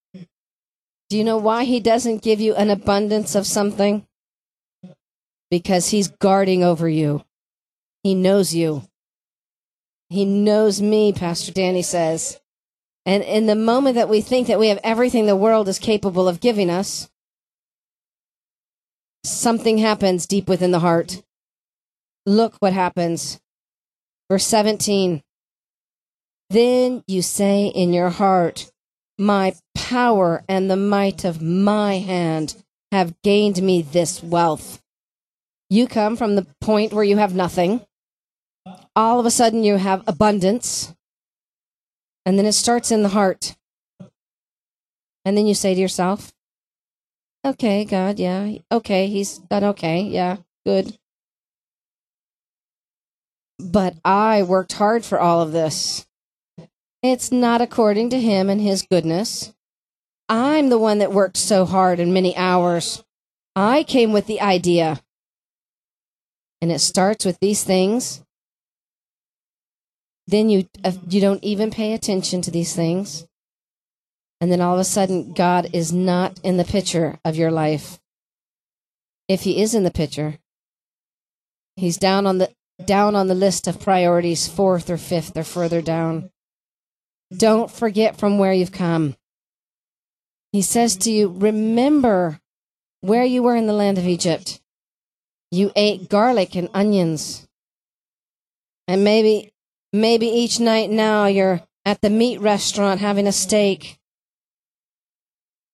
Do 1.10 1.17
you 1.17 1.24
know 1.24 1.38
why 1.38 1.63
He 1.63 1.79
doesn't 1.79 2.22
give 2.22 2.39
you 2.39 2.53
an 2.53 2.70
abundance 2.70 3.34
of 3.34 3.48
something? 3.48 4.05
Because 5.50 5.89
He's 5.89 6.10
guarding 6.10 6.63
over 6.63 6.88
you. 6.88 7.24
He 8.03 8.13
knows 8.13 8.53
you. 8.53 8.84
He 10.09 10.25
knows 10.25 10.81
me, 10.81 11.13
Pastor 11.13 11.51
Danny 11.51 11.81
says. 11.81 12.39
And 13.05 13.24
in 13.24 13.45
the 13.45 13.55
moment 13.55 13.95
that 13.95 14.09
we 14.09 14.21
think 14.21 14.47
that 14.47 14.59
we 14.59 14.69
have 14.69 14.79
everything 14.83 15.25
the 15.25 15.35
world 15.35 15.67
is 15.67 15.79
capable 15.79 16.27
of 16.27 16.39
giving 16.39 16.69
us, 16.69 17.09
something 19.24 19.77
happens 19.77 20.25
deep 20.25 20.47
within 20.47 20.71
the 20.71 20.79
heart. 20.79 21.21
Look 22.25 22.55
what 22.59 22.74
happens. 22.74 23.39
Verse 24.29 24.45
17. 24.47 25.21
Then 26.50 27.03
you 27.07 27.21
say 27.21 27.67
in 27.67 27.93
your 27.93 28.09
heart, 28.09 28.71
My 29.17 29.55
power 29.74 30.43
and 30.47 30.69
the 30.69 30.75
might 30.75 31.24
of 31.24 31.41
my 31.41 31.97
hand 31.97 32.55
have 32.91 33.21
gained 33.21 33.62
me 33.62 33.81
this 33.81 34.24
wealth. 34.24 34.81
You 35.69 35.88
come 35.88 36.15
from 36.15 36.35
the 36.35 36.47
point 36.62 36.93
where 36.93 37.03
you 37.03 37.17
have 37.17 37.35
nothing. 37.35 37.81
All 38.95 39.19
of 39.19 39.25
a 39.25 39.31
sudden, 39.31 39.63
you 39.63 39.77
have 39.77 40.03
abundance. 40.07 40.93
And 42.25 42.39
then 42.39 42.45
it 42.45 42.53
starts 42.53 42.91
in 42.91 43.03
the 43.03 43.09
heart. 43.09 43.55
And 45.25 45.37
then 45.37 45.47
you 45.47 45.53
say 45.53 45.73
to 45.73 45.81
yourself, 45.81 46.33
okay, 47.45 47.85
God, 47.85 48.19
yeah, 48.19 48.57
okay, 48.71 49.07
he's 49.07 49.37
done 49.37 49.63
okay, 49.63 50.01
yeah, 50.01 50.37
good. 50.65 50.97
But 53.59 53.95
I 54.03 54.43
worked 54.43 54.73
hard 54.73 55.05
for 55.05 55.19
all 55.19 55.41
of 55.41 55.51
this. 55.51 56.07
It's 57.01 57.31
not 57.31 57.61
according 57.61 58.09
to 58.11 58.19
him 58.19 58.49
and 58.49 58.59
his 58.59 58.81
goodness. 58.81 59.53
I'm 60.27 60.69
the 60.69 60.79
one 60.79 60.97
that 60.99 61.13
worked 61.13 61.37
so 61.37 61.65
hard 61.65 61.99
and 61.99 62.13
many 62.13 62.35
hours. 62.35 63.03
I 63.55 63.83
came 63.83 64.11
with 64.11 64.25
the 64.25 64.41
idea. 64.41 65.01
And 66.61 66.71
it 66.71 66.79
starts 66.79 67.25
with 67.25 67.39
these 67.39 67.63
things 67.63 68.25
then 70.27 70.50
you 70.50 70.67
uh, 70.84 70.91
you 71.08 71.22
don't 71.22 71.44
even 71.44 71.72
pay 71.72 71.94
attention 71.94 72.41
to 72.41 72.51
these 72.51 72.75
things. 72.75 73.25
And 74.41 74.51
then 74.51 74.62
all 74.62 74.74
of 74.74 74.79
a 74.79 74.84
sudden 74.84 75.34
god 75.34 75.70
is 75.74 75.94
not 75.94 76.39
in 76.44 76.58
the 76.58 76.65
picture 76.65 77.20
of 77.24 77.36
your 77.36 77.51
life. 77.51 78.00
If 79.27 79.41
he 79.41 79.62
is 79.62 79.74
in 79.74 79.84
the 79.84 79.91
picture 79.91 80.39
he's 81.75 81.98
down 81.98 82.25
on 82.25 82.38
the 82.38 82.51
down 82.84 83.15
on 83.15 83.27
the 83.27 83.36
list 83.36 83.67
of 83.67 83.79
priorities 83.79 84.48
fourth 84.48 84.89
or 84.89 84.98
fifth 84.98 85.38
or 85.38 85.44
further 85.44 85.82
down. 85.82 86.29
Don't 87.36 87.72
forget 87.72 88.17
from 88.17 88.38
where 88.38 88.53
you've 88.53 88.72
come. 88.72 89.15
He 90.51 90.62
says 90.62 90.96
to 90.98 91.12
you 91.12 91.29
remember 91.29 92.39
where 93.01 93.24
you 93.24 93.44
were 93.44 93.55
in 93.55 93.67
the 93.67 93.74
land 93.74 93.98
of 93.98 94.08
egypt. 94.08 94.62
You 95.51 95.72
ate 95.75 96.10
garlic 96.10 96.55
and 96.55 96.70
onions. 96.74 97.48
And 98.88 99.03
maybe 99.03 99.51
Maybe 99.95 100.27
each 100.27 100.59
night 100.59 100.89
now 100.89 101.27
you're 101.27 101.61
at 101.85 102.01
the 102.01 102.09
meat 102.09 102.41
restaurant 102.41 102.99
having 102.99 103.27
a 103.27 103.31
steak. 103.31 103.97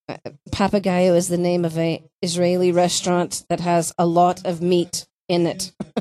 Uh, 0.08 0.18
Papagayo 0.52 1.16
is 1.16 1.28
the 1.28 1.40
name 1.40 1.66
of 1.66 1.76
a 1.76 2.04
Israeli 2.22 2.72
restaurant 2.72 3.44
that 3.50 3.62
has 3.62 3.96
a 3.98 4.06
lot 4.06 4.46
of 4.46 4.62
meat 4.62 5.08
in 5.28 5.48
it. 5.48 5.72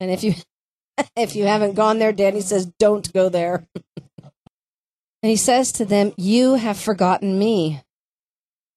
and 0.00 0.10
if 0.10 0.22
you 0.22 0.34
if 1.16 1.34
you 1.34 1.46
haven't 1.46 1.76
gone 1.76 1.98
there, 1.98 2.12
Danny 2.12 2.42
says 2.42 2.66
don't 2.78 3.10
go 3.14 3.30
there. 3.30 3.66
and 4.22 5.30
he 5.30 5.36
says 5.36 5.72
to 5.72 5.86
them, 5.86 6.12
"You 6.18 6.56
have 6.56 6.78
forgotten 6.78 7.38
me. 7.38 7.80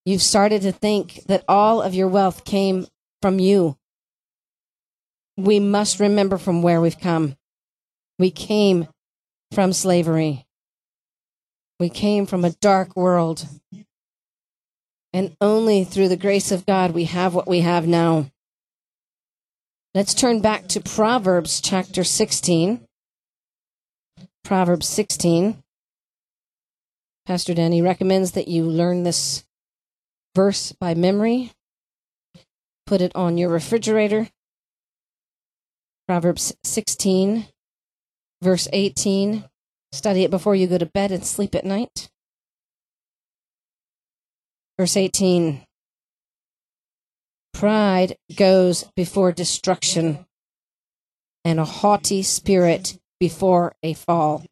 You've 0.06 0.22
started 0.22 0.62
to 0.62 0.72
think 0.72 1.26
that 1.26 1.44
all 1.50 1.82
of 1.82 1.94
your 1.94 2.08
wealth 2.08 2.46
came 2.46 2.88
from 3.22 3.40
you 3.40 3.78
we 5.38 5.60
must 5.60 6.00
remember 6.00 6.38
from 6.38 6.62
where 6.64 6.82
we've 6.82 7.00
come. 7.00 7.38
We 8.18 8.32
came 8.32 8.88
from 9.54 9.72
slavery. 9.72 10.46
We 11.80 11.90
came 11.90 12.26
from 12.26 12.44
a 12.44 12.56
dark 12.60 12.96
world. 12.96 13.48
And 15.14 15.38
only 15.40 15.84
through 15.84 16.10
the 16.10 16.18
grace 16.18 16.52
of 16.52 16.66
God 16.66 16.92
we 16.92 17.06
have 17.06 17.36
what 17.36 17.48
we 17.48 17.62
have 17.62 17.88
now. 17.88 18.32
Let's 19.94 20.14
turn 20.14 20.42
back 20.42 20.68
to 20.70 20.82
Proverbs 20.82 21.62
chapter 21.62 22.04
16. 22.04 22.82
Proverbs 24.44 24.88
16. 24.88 25.64
Pastor 27.26 27.54
Danny 27.54 27.82
recommends 27.82 28.32
that 28.32 28.48
you 28.48 28.64
learn 28.64 29.04
this 29.04 29.44
verse 30.36 30.72
by 30.72 30.94
memory. 30.96 31.52
put 32.86 33.02
it 33.02 33.12
on 33.16 33.38
your 33.38 33.50
refrigerator. 33.50 34.30
Proverbs 36.08 36.56
16, 36.64 37.48
verse 38.42 38.68
18. 38.72 39.44
Study 39.92 40.24
it 40.24 40.32
before 40.32 40.56
you 40.56 40.66
go 40.66 40.78
to 40.78 40.86
bed 40.86 41.12
and 41.12 41.26
sleep 41.26 41.54
at 41.54 41.66
night. 41.66 42.10
Verse 44.78 44.96
18 44.96 45.64
Pride 47.54 48.16
goes 48.36 48.86
before 48.96 49.32
destruction, 49.32 50.26
and 51.44 51.60
a 51.60 51.66
haughty 51.66 52.22
spirit 52.22 53.00
before 53.20 53.74
a 53.84 53.94
fall. 53.94 54.46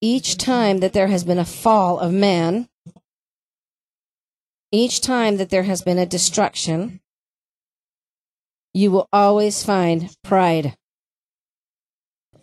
Each 0.00 0.38
time 0.38 0.78
that 0.78 0.92
there 0.92 1.08
has 1.08 1.22
been 1.22 1.38
a 1.38 1.44
fall 1.44 2.00
of 2.00 2.12
man, 2.12 2.68
each 4.72 5.00
time 5.00 5.36
that 5.36 5.50
there 5.50 5.64
has 5.64 5.82
been 5.82 5.98
a 5.98 6.06
destruction, 6.06 7.00
you 8.76 8.90
will 8.90 9.08
always 9.10 9.64
find 9.64 10.14
pride. 10.22 10.76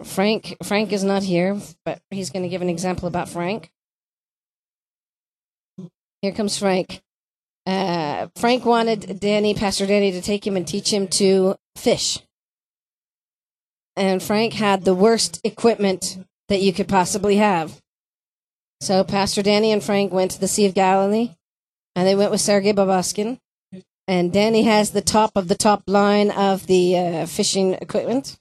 Frank 0.03 0.57
Frank 0.63 0.91
is 0.91 1.03
not 1.03 1.21
here, 1.21 1.59
but 1.85 2.01
he's 2.09 2.31
going 2.31 2.41
to 2.41 2.49
give 2.49 2.63
an 2.63 2.69
example 2.69 3.07
about 3.07 3.29
Frank. 3.29 3.69
Here 6.23 6.31
comes 6.31 6.57
Frank. 6.57 7.01
Uh, 7.67 8.27
Frank 8.35 8.65
wanted 8.65 9.19
Danny, 9.19 9.53
Pastor 9.53 9.85
Danny, 9.85 10.11
to 10.11 10.21
take 10.21 10.45
him 10.45 10.57
and 10.57 10.67
teach 10.67 10.91
him 10.91 11.07
to 11.09 11.55
fish. 11.77 12.19
And 13.95 14.21
Frank 14.21 14.53
had 14.53 14.85
the 14.85 14.95
worst 14.95 15.39
equipment 15.43 16.17
that 16.49 16.61
you 16.61 16.73
could 16.73 16.87
possibly 16.87 17.35
have. 17.35 17.79
So 18.81 19.03
Pastor 19.03 19.43
Danny 19.43 19.71
and 19.71 19.83
Frank 19.83 20.11
went 20.11 20.31
to 20.31 20.39
the 20.39 20.47
Sea 20.47 20.65
of 20.65 20.73
Galilee, 20.73 21.35
and 21.95 22.07
they 22.07 22.15
went 22.15 22.31
with 22.31 22.41
Sergei 22.41 22.73
Babaskin. 22.73 23.37
And 24.07 24.33
Danny 24.33 24.63
has 24.63 24.91
the 24.91 25.01
top 25.01 25.31
of 25.35 25.47
the 25.47 25.55
top 25.55 25.83
line 25.87 26.29
of 26.31 26.67
the 26.67 26.97
uh, 26.97 27.25
fishing 27.25 27.73
equipment. 27.73 28.37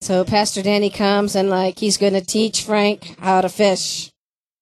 So 0.00 0.24
Pastor 0.24 0.62
Danny 0.62 0.90
comes 0.90 1.34
and 1.34 1.50
like 1.50 1.78
he's 1.78 1.96
going 1.96 2.12
to 2.12 2.20
teach 2.20 2.62
Frank 2.62 3.18
how 3.18 3.40
to 3.40 3.48
fish. 3.48 4.12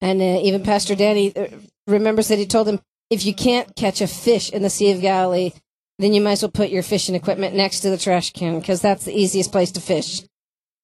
And 0.01 0.21
uh, 0.21 0.41
even 0.43 0.63
Pastor 0.63 0.95
Danny 0.95 1.35
uh, 1.37 1.49
remembers 1.87 2.29
that 2.29 2.39
he 2.39 2.47
told 2.47 2.69
him, 2.69 2.81
if 3.11 3.25
you 3.25 3.35
can't 3.35 3.75
catch 3.77 4.01
a 4.01 4.07
fish 4.07 4.51
in 4.51 4.63
the 4.63 4.71
Sea 4.71 4.93
of 4.93 5.01
Galilee, 5.01 5.53
then 5.99 6.13
you 6.13 6.21
might 6.21 6.33
as 6.33 6.43
well 6.43 6.51
put 6.51 6.71
your 6.71 6.83
fishing 6.83 7.15
equipment 7.15 7.55
next 7.55 7.81
to 7.81 7.91
the 7.91 7.99
trash 7.99 8.33
can 8.33 8.59
because 8.59 8.81
that's 8.81 9.05
the 9.05 9.19
easiest 9.19 9.53
place 9.53 9.73
to 9.73 9.81
fish. 9.81 10.23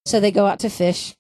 So 0.06 0.20
they 0.20 0.30
go 0.30 0.46
out 0.46 0.60
to 0.60 0.70
fish. 0.70 1.14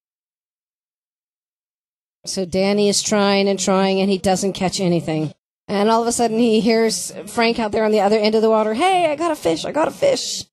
So 2.24 2.44
Danny 2.44 2.88
is 2.88 3.02
trying 3.02 3.48
and 3.48 3.58
trying 3.58 4.00
and 4.00 4.10
he 4.10 4.18
doesn't 4.18 4.52
catch 4.52 4.80
anything. 4.80 5.32
And 5.68 5.88
all 5.88 6.02
of 6.02 6.08
a 6.08 6.12
sudden 6.12 6.38
he 6.38 6.60
hears 6.60 7.12
Frank 7.26 7.58
out 7.58 7.72
there 7.72 7.84
on 7.84 7.92
the 7.92 8.00
other 8.00 8.18
end 8.18 8.34
of 8.34 8.42
the 8.42 8.50
water. 8.50 8.74
Hey, 8.74 9.10
I 9.10 9.16
got 9.16 9.30
a 9.30 9.36
fish. 9.36 9.64
I 9.64 9.72
got 9.72 9.88
a 9.88 9.92
fish. 9.92 10.44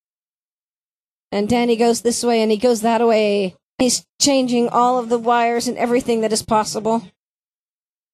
And 1.31 1.47
Danny 1.47 1.75
goes 1.75 2.01
this 2.01 2.23
way 2.23 2.41
and 2.41 2.51
he 2.51 2.57
goes 2.57 2.81
that 2.81 3.05
way. 3.05 3.55
He's 3.77 4.05
changing 4.21 4.69
all 4.69 4.99
of 4.99 5.09
the 5.09 5.17
wires 5.17 5.67
and 5.67 5.77
everything 5.77 6.21
that 6.21 6.33
is 6.33 6.41
possible. 6.41 7.03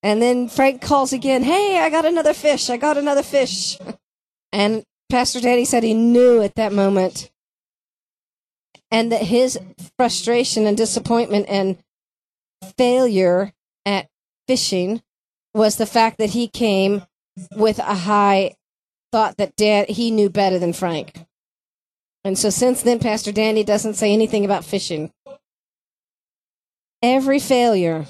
And 0.04 0.22
then 0.22 0.48
Frank 0.48 0.82
calls 0.82 1.14
again. 1.14 1.44
Hey, 1.44 1.80
I 1.80 1.90
got 1.90 2.06
another 2.06 2.34
fish. 2.34 2.70
I 2.70 2.78
got 2.78 2.98
another 2.98 3.24
fish. 3.24 3.78
And 4.52 4.86
Pastor 5.10 5.42
Danny 5.42 5.66
said 5.66 5.84
he 5.84 5.94
knew 5.94 6.42
at 6.42 6.56
that 6.56 6.72
moment 6.72 7.30
and 8.90 9.12
that 9.12 9.24
his 9.24 9.60
frustration 9.98 10.66
and 10.66 10.78
disappointment 10.78 11.48
and 11.50 11.78
failure 12.78 13.52
at 13.86 14.08
fishing 14.48 15.02
was 15.56 15.78
the 15.78 15.86
fact 15.86 16.18
that 16.18 16.32
he 16.32 16.48
came 16.50 17.04
with 17.56 17.80
a 17.80 17.96
high 17.96 18.54
thought 19.12 19.38
that 19.38 19.54
he 19.90 20.12
knew 20.12 20.30
better 20.30 20.60
than 20.60 20.74
Frank. 20.74 21.26
And 22.26 22.38
so 22.38 22.50
since 22.50 22.82
then 22.82 23.00
Pastor 23.00 23.32
Danny 23.32 23.64
doesn't 23.64 23.94
say 23.94 24.12
anything 24.12 24.44
about 24.44 24.66
fishing. 24.66 25.12
Every 27.02 27.40
failure, 27.40 28.06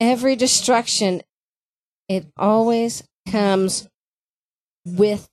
every 0.00 0.36
destruction, 0.36 1.22
it 2.08 2.26
always 2.36 3.02
comes 3.30 3.88
with 4.84 5.28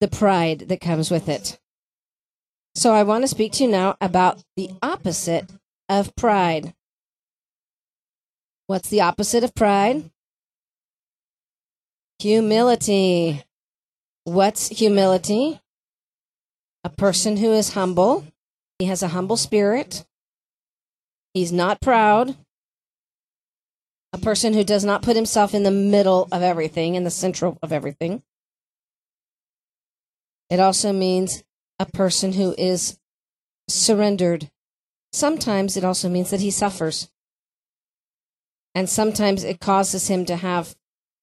the 0.00 0.08
pride 0.08 0.60
that 0.68 0.80
comes 0.80 1.10
with 1.10 1.28
it. 1.28 1.60
So 2.74 2.92
I 2.92 3.04
want 3.04 3.22
to 3.22 3.28
speak 3.28 3.52
to 3.52 3.64
you 3.64 3.70
now 3.70 3.96
about 4.00 4.42
the 4.56 4.70
opposite 4.82 5.52
of 5.88 6.16
pride. 6.16 6.74
What's 8.66 8.88
the 8.88 9.02
opposite 9.02 9.44
of 9.44 9.54
pride? 9.54 10.10
Humility. 12.18 13.42
What's 14.24 14.68
humility? 14.68 15.60
A 16.82 16.88
person 16.88 17.36
who 17.36 17.52
is 17.52 17.74
humble. 17.74 18.24
He 18.78 18.86
has 18.86 19.02
a 19.02 19.08
humble 19.08 19.36
spirit. 19.36 20.06
He's 21.34 21.52
not 21.52 21.82
proud. 21.82 22.36
A 24.14 24.18
person 24.18 24.54
who 24.54 24.64
does 24.64 24.84
not 24.84 25.02
put 25.02 25.16
himself 25.16 25.54
in 25.54 25.64
the 25.64 25.70
middle 25.70 26.28
of 26.32 26.42
everything, 26.42 26.94
in 26.94 27.04
the 27.04 27.10
central 27.10 27.58
of 27.62 27.72
everything. 27.72 28.22
It 30.48 30.60
also 30.60 30.92
means 30.92 31.42
a 31.78 31.86
person 31.86 32.32
who 32.32 32.54
is 32.56 32.98
surrendered. 33.68 34.50
Sometimes 35.12 35.76
it 35.76 35.84
also 35.84 36.08
means 36.08 36.30
that 36.30 36.40
he 36.40 36.50
suffers 36.50 37.10
and 38.74 38.88
sometimes 38.88 39.44
it 39.44 39.60
causes 39.60 40.08
him 40.08 40.24
to 40.26 40.36
have 40.36 40.74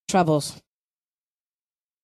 troubles. 0.10 0.62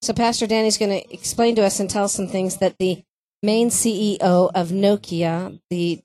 So, 0.02 0.14
Pastor 0.14 0.48
Danny's 0.48 0.78
going 0.78 1.02
to 1.02 1.14
explain 1.14 1.56
to 1.56 1.64
us 1.64 1.80
and 1.80 1.90
tell 1.90 2.08
some 2.08 2.28
things 2.28 2.58
that 2.58 2.78
the 2.78 3.04
main 3.42 3.70
CEO 3.70 4.52
of 4.54 4.70
Nokia, 4.70 5.60
the 5.70 6.02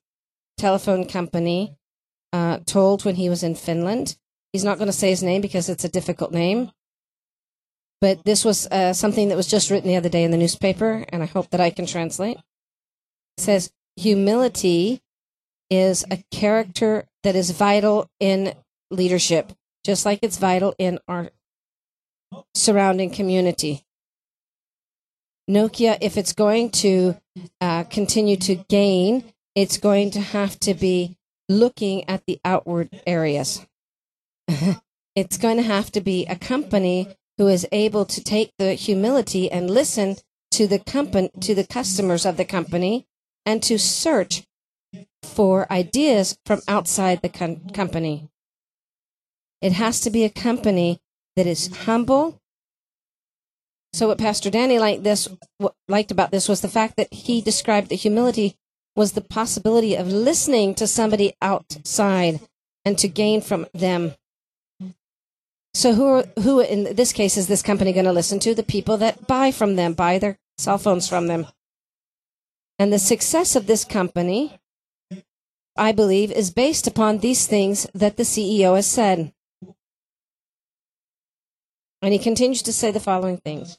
telephone 0.56 1.06
company, 1.06 1.76
uh, 2.32 2.58
told 2.64 3.04
when 3.04 3.16
he 3.16 3.28
was 3.28 3.42
in 3.42 3.54
Finland. 3.54 4.16
He's 4.52 4.64
not 4.64 4.78
going 4.78 4.86
to 4.86 4.92
say 4.92 5.10
his 5.10 5.22
name 5.22 5.40
because 5.40 5.68
it's 5.68 5.84
a 5.84 5.88
difficult 5.88 6.32
name. 6.32 6.70
But 8.00 8.24
this 8.24 8.44
was 8.44 8.66
uh, 8.66 8.92
something 8.92 9.28
that 9.28 9.36
was 9.36 9.46
just 9.46 9.70
written 9.70 9.88
the 9.88 9.96
other 9.96 10.08
day 10.08 10.24
in 10.24 10.30
the 10.30 10.36
newspaper, 10.36 11.04
and 11.10 11.22
I 11.22 11.26
hope 11.26 11.50
that 11.50 11.60
I 11.60 11.70
can 11.70 11.86
translate. 11.86 12.38
It 13.38 13.42
says, 13.42 13.72
Humility 13.96 15.02
is 15.70 16.04
a 16.10 16.22
character 16.30 17.04
that 17.22 17.36
is 17.36 17.50
vital 17.50 18.10
in 18.18 18.54
leadership, 18.92 19.52
just 19.84 20.04
like 20.06 20.20
it's 20.22 20.38
vital 20.38 20.74
in 20.78 20.98
our 21.08 21.30
surrounding 22.54 23.10
community. 23.10 23.84
Nokia, 25.50 25.98
if 26.00 26.16
it's 26.16 26.32
going 26.32 26.70
to 26.70 27.16
uh, 27.60 27.84
continue 27.84 28.36
to 28.36 28.54
gain, 28.54 29.24
it's 29.54 29.76
going 29.76 30.10
to 30.12 30.20
have 30.20 30.58
to 30.60 30.74
be 30.74 31.16
looking 31.48 32.08
at 32.08 32.24
the 32.26 32.40
outward 32.44 32.88
areas. 33.06 33.66
it's 35.16 35.36
going 35.36 35.56
to 35.56 35.62
have 35.62 35.90
to 35.92 36.00
be 36.00 36.26
a 36.26 36.36
company 36.36 37.08
who 37.38 37.48
is 37.48 37.66
able 37.72 38.04
to 38.04 38.22
take 38.22 38.52
the 38.58 38.74
humility 38.74 39.50
and 39.50 39.70
listen 39.70 40.16
to 40.52 40.66
the 40.66 40.78
company 40.78 41.30
to 41.40 41.54
the 41.54 41.66
customers 41.66 42.26
of 42.26 42.36
the 42.36 42.44
company 42.44 43.06
and 43.44 43.62
to 43.62 43.78
search 43.78 44.44
for 45.22 45.70
ideas 45.72 46.38
from 46.44 46.60
outside 46.68 47.22
the 47.22 47.28
com- 47.28 47.68
company 47.70 48.28
it 49.62 49.72
has 49.72 50.00
to 50.00 50.10
be 50.10 50.24
a 50.24 50.30
company 50.30 51.00
that 51.36 51.46
is 51.46 51.74
humble. 51.84 52.40
So 53.92 54.08
what 54.08 54.18
Pastor 54.18 54.50
Danny 54.50 54.78
liked 54.78 55.04
this 55.04 55.28
liked 55.88 56.10
about 56.10 56.30
this 56.30 56.48
was 56.48 56.60
the 56.60 56.68
fact 56.68 56.96
that 56.96 57.12
he 57.12 57.40
described 57.40 57.88
that 57.88 57.96
humility 57.96 58.56
was 58.96 59.12
the 59.12 59.20
possibility 59.20 59.94
of 59.94 60.08
listening 60.08 60.74
to 60.74 60.86
somebody 60.86 61.34
outside 61.40 62.40
and 62.84 62.98
to 62.98 63.08
gain 63.08 63.40
from 63.40 63.66
them. 63.72 64.14
So 65.74 65.94
who 65.94 66.06
are, 66.06 66.24
who 66.40 66.60
in 66.60 66.94
this 66.96 67.12
case 67.12 67.36
is 67.36 67.46
this 67.46 67.62
company 67.62 67.92
going 67.92 68.04
to 68.04 68.12
listen 68.12 68.38
to? 68.40 68.54
The 68.54 68.62
people 68.62 68.98
that 68.98 69.26
buy 69.26 69.52
from 69.52 69.76
them, 69.76 69.94
buy 69.94 70.18
their 70.18 70.38
cell 70.58 70.76
phones 70.76 71.08
from 71.08 71.28
them. 71.28 71.46
And 72.78 72.92
the 72.92 72.98
success 72.98 73.56
of 73.56 73.66
this 73.66 73.84
company, 73.84 74.58
I 75.76 75.92
believe, 75.92 76.30
is 76.32 76.50
based 76.50 76.86
upon 76.86 77.18
these 77.18 77.46
things 77.46 77.86
that 77.94 78.16
the 78.16 78.24
CEO 78.24 78.76
has 78.76 78.86
said. 78.86 79.32
And 82.02 82.12
he 82.12 82.18
continues 82.18 82.62
to 82.62 82.72
say 82.72 82.90
the 82.90 83.00
following 83.00 83.38
things. 83.38 83.78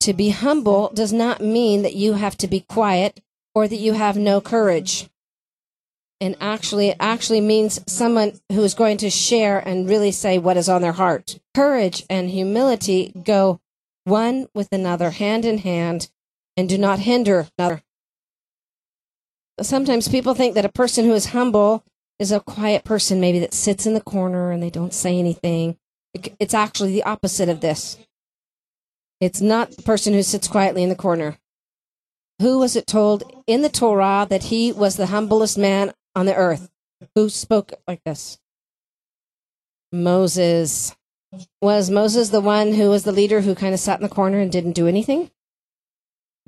To 0.00 0.12
be 0.12 0.30
humble 0.30 0.90
does 0.92 1.12
not 1.12 1.40
mean 1.40 1.82
that 1.82 1.94
you 1.94 2.14
have 2.14 2.36
to 2.38 2.48
be 2.48 2.60
quiet 2.68 3.20
or 3.54 3.68
that 3.68 3.76
you 3.76 3.92
have 3.92 4.16
no 4.16 4.40
courage. 4.40 5.08
And 6.20 6.36
actually, 6.40 6.88
it 6.88 6.96
actually 7.00 7.40
means 7.40 7.80
someone 7.86 8.40
who 8.50 8.62
is 8.62 8.74
going 8.74 8.96
to 8.98 9.10
share 9.10 9.58
and 9.58 9.88
really 9.88 10.10
say 10.10 10.38
what 10.38 10.56
is 10.56 10.68
on 10.68 10.82
their 10.82 10.92
heart. 10.92 11.38
Courage 11.54 12.04
and 12.10 12.30
humility 12.30 13.12
go 13.24 13.60
one 14.04 14.48
with 14.54 14.68
another, 14.72 15.10
hand 15.10 15.44
in 15.44 15.58
hand, 15.58 16.10
and 16.56 16.68
do 16.68 16.78
not 16.78 17.00
hinder 17.00 17.48
another. 17.56 17.82
Sometimes 19.60 20.08
people 20.08 20.34
think 20.34 20.54
that 20.54 20.64
a 20.64 20.72
person 20.72 21.04
who 21.04 21.12
is 21.12 21.26
humble 21.26 21.84
is 22.18 22.32
a 22.32 22.40
quiet 22.40 22.84
person, 22.84 23.20
maybe 23.20 23.38
that 23.40 23.54
sits 23.54 23.86
in 23.86 23.94
the 23.94 24.00
corner 24.00 24.50
and 24.50 24.62
they 24.62 24.70
don't 24.70 24.94
say 24.94 25.18
anything. 25.18 25.76
It's 26.14 26.54
actually 26.54 26.92
the 26.92 27.04
opposite 27.04 27.48
of 27.48 27.60
this. 27.60 27.96
It's 29.20 29.40
not 29.40 29.70
the 29.70 29.82
person 29.82 30.12
who 30.12 30.22
sits 30.22 30.48
quietly 30.48 30.82
in 30.82 30.88
the 30.88 30.96
corner. 30.96 31.38
Who 32.40 32.58
was 32.58 32.74
it 32.76 32.86
told 32.86 33.22
in 33.46 33.62
the 33.62 33.68
Torah 33.68 34.26
that 34.28 34.44
he 34.44 34.72
was 34.72 34.96
the 34.96 35.06
humblest 35.06 35.56
man 35.56 35.92
on 36.14 36.26
the 36.26 36.34
earth? 36.34 36.70
Who 37.14 37.28
spoke 37.28 37.72
like 37.86 38.02
this? 38.04 38.38
Moses. 39.92 40.96
Was 41.60 41.88
Moses 41.88 42.30
the 42.30 42.40
one 42.40 42.74
who 42.74 42.90
was 42.90 43.04
the 43.04 43.12
leader 43.12 43.40
who 43.40 43.54
kind 43.54 43.72
of 43.72 43.80
sat 43.80 43.98
in 43.98 44.02
the 44.02 44.08
corner 44.08 44.38
and 44.40 44.50
didn't 44.50 44.72
do 44.72 44.86
anything? 44.86 45.30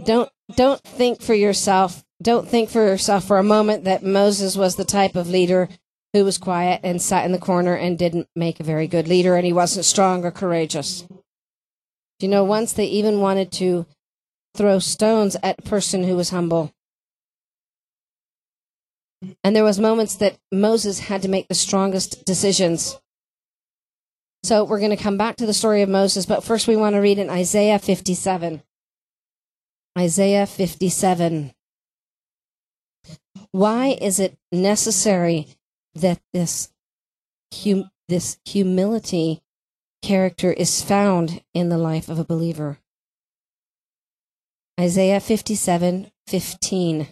Don't 0.03 0.31
don't 0.55 0.83
think 0.83 1.23
for 1.23 1.35
yourself. 1.35 2.05
Don't 2.21 2.49
think 2.49 2.69
for 2.69 2.85
yourself 2.85 3.25
for 3.25 3.39
a 3.39 3.45
moment 3.45 3.85
that 3.85 4.03
Moses 4.03 4.57
was 4.57 4.77
the 4.77 4.85
type 4.85 5.15
of 5.15 5.29
leader 5.29 5.69
who 6.15 6.25
was 6.25 6.39
quiet 6.39 6.81
and 6.85 7.03
sat 7.03 7.27
in 7.27 7.33
the 7.33 7.39
corner 7.39 7.75
and 7.75 7.99
didn't 7.99 8.29
make 8.37 8.61
a 8.61 8.65
very 8.65 8.87
good 8.87 9.09
leader 9.09 9.35
and 9.35 9.45
he 9.45 9.53
wasn't 9.53 9.85
strong 9.85 10.25
or 10.25 10.31
courageous. 10.31 11.07
You 12.21 12.29
know, 12.29 12.45
once 12.45 12.73
they 12.73 12.87
even 12.87 13.21
wanted 13.21 13.51
to 13.53 13.85
throw 14.57 14.79
stones 14.79 15.37
at 15.43 15.59
a 15.59 15.63
person 15.63 16.05
who 16.05 16.17
was 16.17 16.31
humble. 16.31 16.73
And 19.43 19.57
there 19.57 19.65
was 19.65 19.81
moments 19.81 20.15
that 20.17 20.39
Moses 20.53 21.01
had 21.01 21.23
to 21.23 21.29
make 21.29 21.49
the 21.49 21.55
strongest 21.55 22.25
decisions. 22.25 23.01
So 24.45 24.63
we're 24.63 24.79
going 24.79 24.97
to 24.97 25.03
come 25.03 25.17
back 25.17 25.37
to 25.37 25.47
the 25.47 25.55
story 25.55 25.83
of 25.83 25.89
Moses, 25.89 26.27
but 26.27 26.45
first 26.45 26.69
we 26.69 26.77
want 26.77 26.95
to 26.95 27.01
read 27.01 27.19
in 27.19 27.29
Isaiah 27.29 27.81
57. 27.81 28.63
Isaiah 29.99 30.47
57. 30.47 31.53
Why 33.51 33.99
is 34.01 34.21
it 34.21 34.37
necessary 34.53 35.49
that 35.95 36.21
this 36.33 36.71
hum- 37.53 37.91
this 38.09 38.39
humility 38.45 39.43
character 40.03 40.53
is 40.53 40.83
found 40.83 41.43
in 41.55 41.69
the 41.69 41.79
life 41.79 42.09
of 42.09 42.19
a 42.19 42.25
believer? 42.25 42.79
Isaiah 44.79 45.21
57:15 45.21 47.09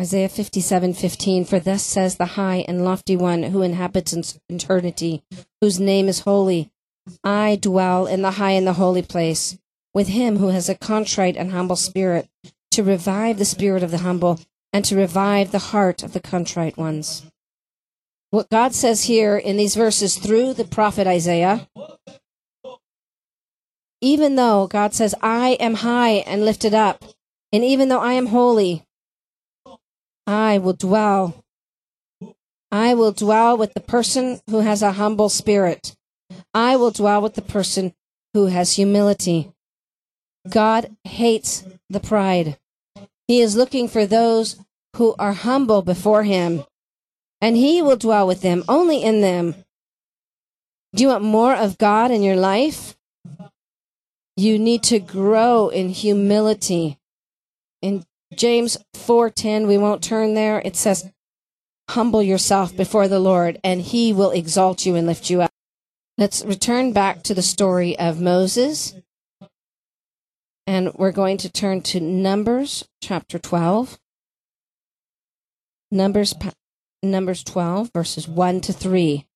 Isaiah 0.00 0.28
57:15 0.28 1.44
For 1.44 1.60
thus 1.60 1.82
says 1.82 2.16
the 2.16 2.36
high 2.36 2.64
and 2.66 2.84
lofty 2.84 3.16
one 3.16 3.42
who 3.42 3.62
inhabits 3.62 4.38
eternity, 4.48 5.22
whose 5.60 5.78
name 5.78 6.08
is 6.08 6.20
holy. 6.20 6.70
I 7.22 7.56
dwell 7.56 8.06
in 8.06 8.22
the 8.22 8.32
high 8.32 8.52
and 8.52 8.66
the 8.66 8.74
holy 8.74 9.02
place 9.02 9.58
with 9.92 10.08
him 10.08 10.38
who 10.38 10.48
has 10.48 10.68
a 10.68 10.74
contrite 10.74 11.36
and 11.36 11.50
humble 11.50 11.76
spirit, 11.76 12.28
to 12.70 12.82
revive 12.82 13.38
the 13.38 13.44
spirit 13.44 13.82
of 13.82 13.90
the 13.90 13.98
humble 13.98 14.38
and 14.72 14.84
to 14.84 14.96
revive 14.96 15.50
the 15.50 15.58
heart 15.58 16.02
of 16.02 16.12
the 16.12 16.20
contrite 16.20 16.76
ones. 16.76 17.24
What 18.30 18.48
God 18.48 18.74
says 18.74 19.04
here 19.04 19.36
in 19.36 19.56
these 19.56 19.74
verses 19.74 20.16
through 20.16 20.54
the 20.54 20.64
prophet 20.64 21.06
Isaiah, 21.06 21.68
even 24.00 24.36
though 24.36 24.66
God 24.66 24.94
says, 24.94 25.14
I 25.20 25.50
am 25.60 25.74
high 25.74 26.24
and 26.26 26.44
lifted 26.44 26.72
up, 26.72 27.04
and 27.52 27.64
even 27.64 27.88
though 27.88 28.00
I 28.00 28.12
am 28.12 28.26
holy, 28.26 28.84
I 30.26 30.58
will 30.58 30.74
dwell. 30.74 31.44
I 32.70 32.94
will 32.94 33.12
dwell 33.12 33.56
with 33.56 33.74
the 33.74 33.80
person 33.80 34.40
who 34.48 34.60
has 34.60 34.80
a 34.80 34.92
humble 34.92 35.28
spirit. 35.28 35.96
I 36.54 36.76
will 36.76 36.92
dwell 36.92 37.20
with 37.20 37.34
the 37.34 37.42
person 37.42 37.94
who 38.32 38.46
has 38.46 38.76
humility. 38.76 39.50
God 40.48 40.96
hates 41.02 41.64
the 41.88 42.00
pride. 42.00 42.58
He 43.26 43.40
is 43.40 43.56
looking 43.56 43.88
for 43.88 44.06
those 44.06 44.56
who 44.96 45.14
are 45.18 45.32
humble 45.32 45.82
before 45.82 46.22
him, 46.22 46.64
and 47.40 47.56
he 47.56 47.82
will 47.82 47.96
dwell 47.96 48.26
with 48.26 48.40
them, 48.40 48.64
only 48.68 49.02
in 49.02 49.20
them. 49.20 49.54
Do 50.94 51.02
you 51.02 51.08
want 51.08 51.24
more 51.24 51.54
of 51.54 51.78
God 51.78 52.10
in 52.10 52.22
your 52.22 52.36
life? 52.36 52.96
You 54.36 54.58
need 54.58 54.82
to 54.84 54.98
grow 54.98 55.68
in 55.68 55.90
humility. 55.90 56.98
In 57.82 58.04
James 58.34 58.76
4:10, 58.94 59.66
we 59.66 59.78
won't 59.78 60.02
turn 60.02 60.34
there. 60.34 60.60
It 60.64 60.76
says, 60.76 61.10
"Humble 61.90 62.22
yourself 62.22 62.76
before 62.76 63.08
the 63.08 63.20
Lord, 63.20 63.60
and 63.62 63.80
he 63.80 64.12
will 64.12 64.30
exalt 64.30 64.86
you 64.86 64.96
and 64.96 65.06
lift 65.06 65.30
you 65.30 65.42
up." 65.42 65.52
Let's 66.18 66.44
return 66.44 66.92
back 66.92 67.22
to 67.24 67.34
the 67.34 67.42
story 67.42 67.98
of 67.98 68.20
Moses 68.20 68.94
and 70.70 70.94
we're 70.94 71.10
going 71.10 71.36
to 71.36 71.50
turn 71.50 71.80
to 71.82 71.98
Numbers 71.98 72.84
chapter 73.02 73.40
12. 73.40 73.98
Numbers 75.90 76.32
Numbers 77.02 77.42
12 77.44 77.90
verses 77.94 78.28
1 78.28 78.60
to 78.62 78.72
3. 78.72 79.26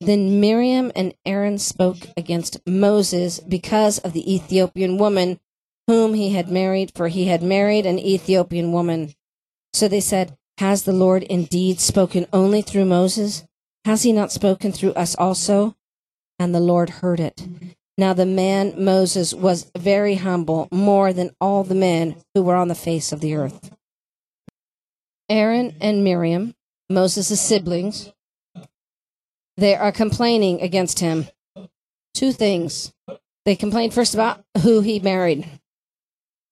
Then 0.00 0.40
Miriam 0.40 0.90
and 0.96 1.14
Aaron 1.24 1.58
spoke 1.58 1.98
against 2.16 2.58
Moses 2.66 3.38
because 3.38 3.98
of 3.98 4.12
the 4.12 4.34
Ethiopian 4.34 4.98
woman 4.98 5.38
whom 5.86 6.14
he 6.14 6.30
had 6.30 6.50
married, 6.50 6.92
for 6.96 7.08
he 7.08 7.26
had 7.26 7.42
married 7.42 7.86
an 7.86 7.98
Ethiopian 7.98 8.72
woman. 8.72 9.14
So 9.72 9.86
they 9.86 10.00
said, 10.00 10.36
Has 10.58 10.82
the 10.82 10.92
Lord 10.92 11.22
indeed 11.24 11.78
spoken 11.78 12.26
only 12.32 12.62
through 12.62 12.86
Moses? 12.86 13.44
Has 13.84 14.02
he 14.02 14.12
not 14.12 14.32
spoken 14.32 14.72
through 14.72 14.92
us 14.94 15.14
also? 15.14 15.76
And 16.38 16.52
the 16.52 16.60
Lord 16.60 16.90
heard 16.90 17.20
it. 17.20 17.46
Now 17.96 18.12
the 18.12 18.26
man 18.26 18.74
Moses 18.76 19.34
was 19.34 19.70
very 19.76 20.16
humble, 20.16 20.66
more 20.72 21.12
than 21.12 21.30
all 21.40 21.62
the 21.62 21.74
men 21.74 22.16
who 22.34 22.42
were 22.42 22.56
on 22.56 22.68
the 22.68 22.74
face 22.74 23.12
of 23.12 23.20
the 23.20 23.34
earth. 23.34 23.70
Aaron 25.28 25.70
mm-hmm. 25.70 25.78
and 25.80 26.04
Miriam, 26.04 26.54
Moses' 26.90 27.40
siblings, 27.40 28.12
they 29.56 29.74
are 29.74 29.92
complaining 29.92 30.60
against 30.60 31.00
him. 31.00 31.28
Two 32.14 32.32
things. 32.32 32.92
They 33.44 33.56
complained 33.56 33.94
first 33.94 34.14
about 34.14 34.44
who 34.62 34.80
he 34.80 35.00
married. 35.00 35.46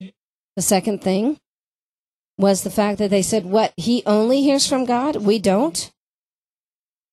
The 0.00 0.62
second 0.62 1.02
thing 1.02 1.38
was 2.38 2.62
the 2.62 2.70
fact 2.70 2.98
that 2.98 3.11
they 3.11 3.22
said, 3.22 3.44
What? 3.44 3.72
He 3.76 4.02
only 4.06 4.42
hears 4.42 4.66
from 4.66 4.85
God? 4.85 5.16
We 5.16 5.38
don't? 5.38 5.90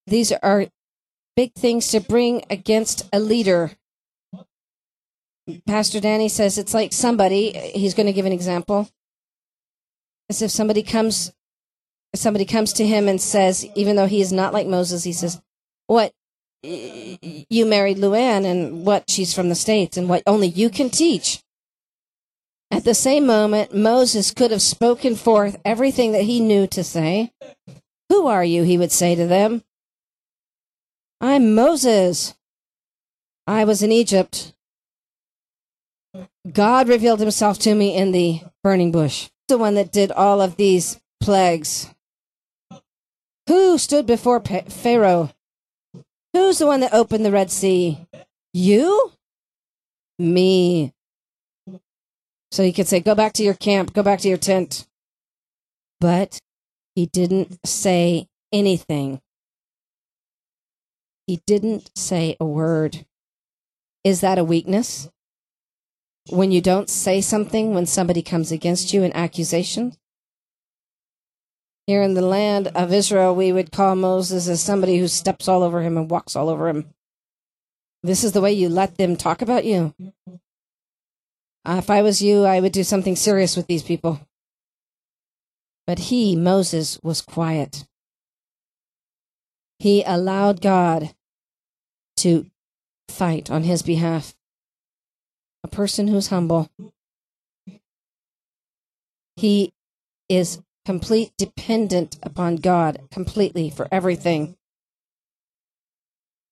These 0.07 0.31
are 0.31 0.67
big 1.35 1.53
things 1.53 1.89
to 1.89 1.99
bring 1.99 2.43
against 2.49 3.07
a 3.13 3.19
leader 3.19 3.71
Pastor 5.65 6.01
Danny 6.01 6.27
says 6.27 6.57
it's 6.57 6.73
like 6.73 6.91
somebody, 6.91 7.51
he's 7.73 7.93
going 7.93 8.07
to 8.07 8.13
give 8.13 8.25
an 8.25 8.33
example. 8.33 8.89
As 10.29 10.41
if 10.41 10.51
somebody 10.51 10.83
comes, 10.83 11.31
somebody 12.15 12.45
comes 12.45 12.73
to 12.73 12.87
him 12.87 13.07
and 13.07 13.21
says, 13.21 13.65
even 13.75 13.95
though 13.95 14.07
he 14.07 14.21
is 14.21 14.31
not 14.31 14.53
like 14.53 14.67
Moses, 14.67 15.03
he 15.03 15.13
says, 15.13 15.41
what, 15.87 16.13
you 16.63 17.65
married 17.65 17.97
Luann 17.97 18.45
and 18.45 18.85
what, 18.85 19.09
she's 19.09 19.33
from 19.33 19.49
the 19.49 19.55
States 19.55 19.97
and 19.97 20.09
what 20.09 20.23
only 20.25 20.47
you 20.47 20.69
can 20.69 20.89
teach. 20.89 21.43
At 22.69 22.83
the 22.83 22.93
same 22.93 23.25
moment, 23.25 23.73
Moses 23.73 24.31
could 24.31 24.51
have 24.51 24.61
spoken 24.61 25.15
forth 25.15 25.57
everything 25.63 26.11
that 26.11 26.23
he 26.23 26.39
knew 26.39 26.67
to 26.67 26.83
say. 26.83 27.31
Who 28.09 28.27
are 28.27 28.43
you? 28.43 28.63
He 28.63 28.77
would 28.77 28.91
say 28.91 29.15
to 29.15 29.25
them. 29.25 29.63
I'm 31.21 31.55
Moses. 31.55 32.35
I 33.45 33.63
was 33.63 33.81
in 33.81 33.91
Egypt. 33.91 34.53
God 36.51 36.89
revealed 36.89 37.19
himself 37.19 37.59
to 37.59 37.73
me 37.73 37.95
in 37.95 38.11
the 38.11 38.41
burning 38.63 38.91
bush, 38.91 39.29
the 39.47 39.57
one 39.57 39.75
that 39.75 39.91
did 39.91 40.11
all 40.11 40.41
of 40.41 40.57
these 40.57 40.99
plagues. 41.21 41.89
Who 43.47 43.77
stood 43.77 44.05
before 44.05 44.41
Pharaoh? 44.41 45.31
Who's 46.33 46.59
the 46.59 46.65
one 46.67 46.81
that 46.81 46.93
opened 46.93 47.25
the 47.25 47.31
Red 47.31 47.49
Sea? 47.51 48.05
You? 48.53 49.11
Me. 50.19 50.93
So 52.51 52.63
he 52.63 52.73
could 52.73 52.87
say, 52.87 52.99
Go 52.99 53.15
back 53.15 53.33
to 53.33 53.43
your 53.43 53.53
camp, 53.53 53.93
go 53.93 54.03
back 54.03 54.19
to 54.21 54.29
your 54.29 54.37
tent. 54.37 54.87
But 55.99 56.39
he 56.95 57.07
didn't 57.07 57.59
say 57.65 58.27
anything. 58.51 59.21
He 61.25 61.41
didn't 61.45 61.91
say 61.95 62.37
a 62.39 62.45
word. 62.45 63.05
Is 64.03 64.21
that 64.21 64.37
a 64.37 64.43
weakness? 64.43 65.09
when 66.29 66.51
you 66.51 66.61
don't 66.61 66.89
say 66.89 67.21
something 67.21 67.73
when 67.73 67.85
somebody 67.85 68.21
comes 68.21 68.51
against 68.51 68.93
you 68.93 69.03
in 69.03 69.13
accusation. 69.13 69.93
Here 71.87 72.03
in 72.03 72.13
the 72.15 72.21
land 72.21 72.67
of 72.75 72.91
Israel, 72.91 73.33
we 73.33 73.53
would 73.53 73.71
call 73.71 73.95
Moses 73.95 74.49
as 74.49 74.61
somebody 74.61 74.97
who 74.97 75.07
steps 75.07 75.47
all 75.47 75.63
over 75.63 75.81
him 75.81 75.97
and 75.97 76.11
walks 76.11 76.35
all 76.35 76.49
over 76.49 76.67
him. 76.67 76.93
This 78.03 78.25
is 78.25 78.33
the 78.33 78.41
way 78.41 78.51
you 78.51 78.67
let 78.67 78.97
them 78.97 79.15
talk 79.15 79.41
about 79.41 79.63
you. 79.63 79.93
Uh, 81.65 81.77
if 81.79 81.89
I 81.89 82.01
was 82.01 82.21
you, 82.21 82.43
I 82.43 82.59
would 82.59 82.73
do 82.73 82.83
something 82.83 83.15
serious 83.15 83.55
with 83.55 83.67
these 83.67 83.83
people. 83.83 84.19
But 85.85 85.99
he, 85.99 86.35
Moses, 86.35 86.99
was 87.01 87.21
quiet. 87.21 87.87
He 89.79 90.03
allowed 90.03 90.61
God 90.61 91.13
to 92.17 92.47
fight 93.07 93.49
on 93.49 93.63
his 93.63 93.81
behalf 93.81 94.35
a 95.63 95.67
person 95.67 96.07
who's 96.07 96.27
humble. 96.27 96.69
He 99.35 99.73
is 100.29 100.61
complete 100.87 101.33
dependent 101.37 102.15
upon 102.23 102.55
God 102.55 102.97
completely 103.11 103.69
for 103.69 103.89
everything. 103.91 104.55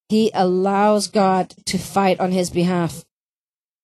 He 0.10 0.30
allows 0.34 1.08
God 1.08 1.52
to 1.68 1.78
fight 1.78 2.20
on 2.20 2.34
his 2.34 2.50
behalf. 2.50 3.06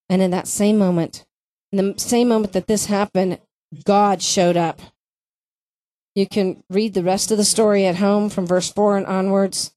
And 0.09 0.21
in 0.21 0.31
that 0.31 0.49
same 0.49 0.77
moment, 0.77 1.25
in 1.71 1.77
the 1.77 1.93
same 1.97 2.27
moment 2.27 2.51
that 2.51 2.67
this 2.67 2.87
happened, 2.87 3.39
God 3.85 4.21
showed 4.21 4.57
up. 4.57 4.81
You 6.15 6.27
can 6.27 6.65
read 6.69 6.95
the 6.95 7.01
rest 7.01 7.31
of 7.31 7.37
the 7.37 7.45
story 7.45 7.85
at 7.85 7.95
home 7.95 8.29
from 8.29 8.45
verse 8.45 8.69
4 8.69 8.97
and 8.97 9.07
onwards. 9.07 9.73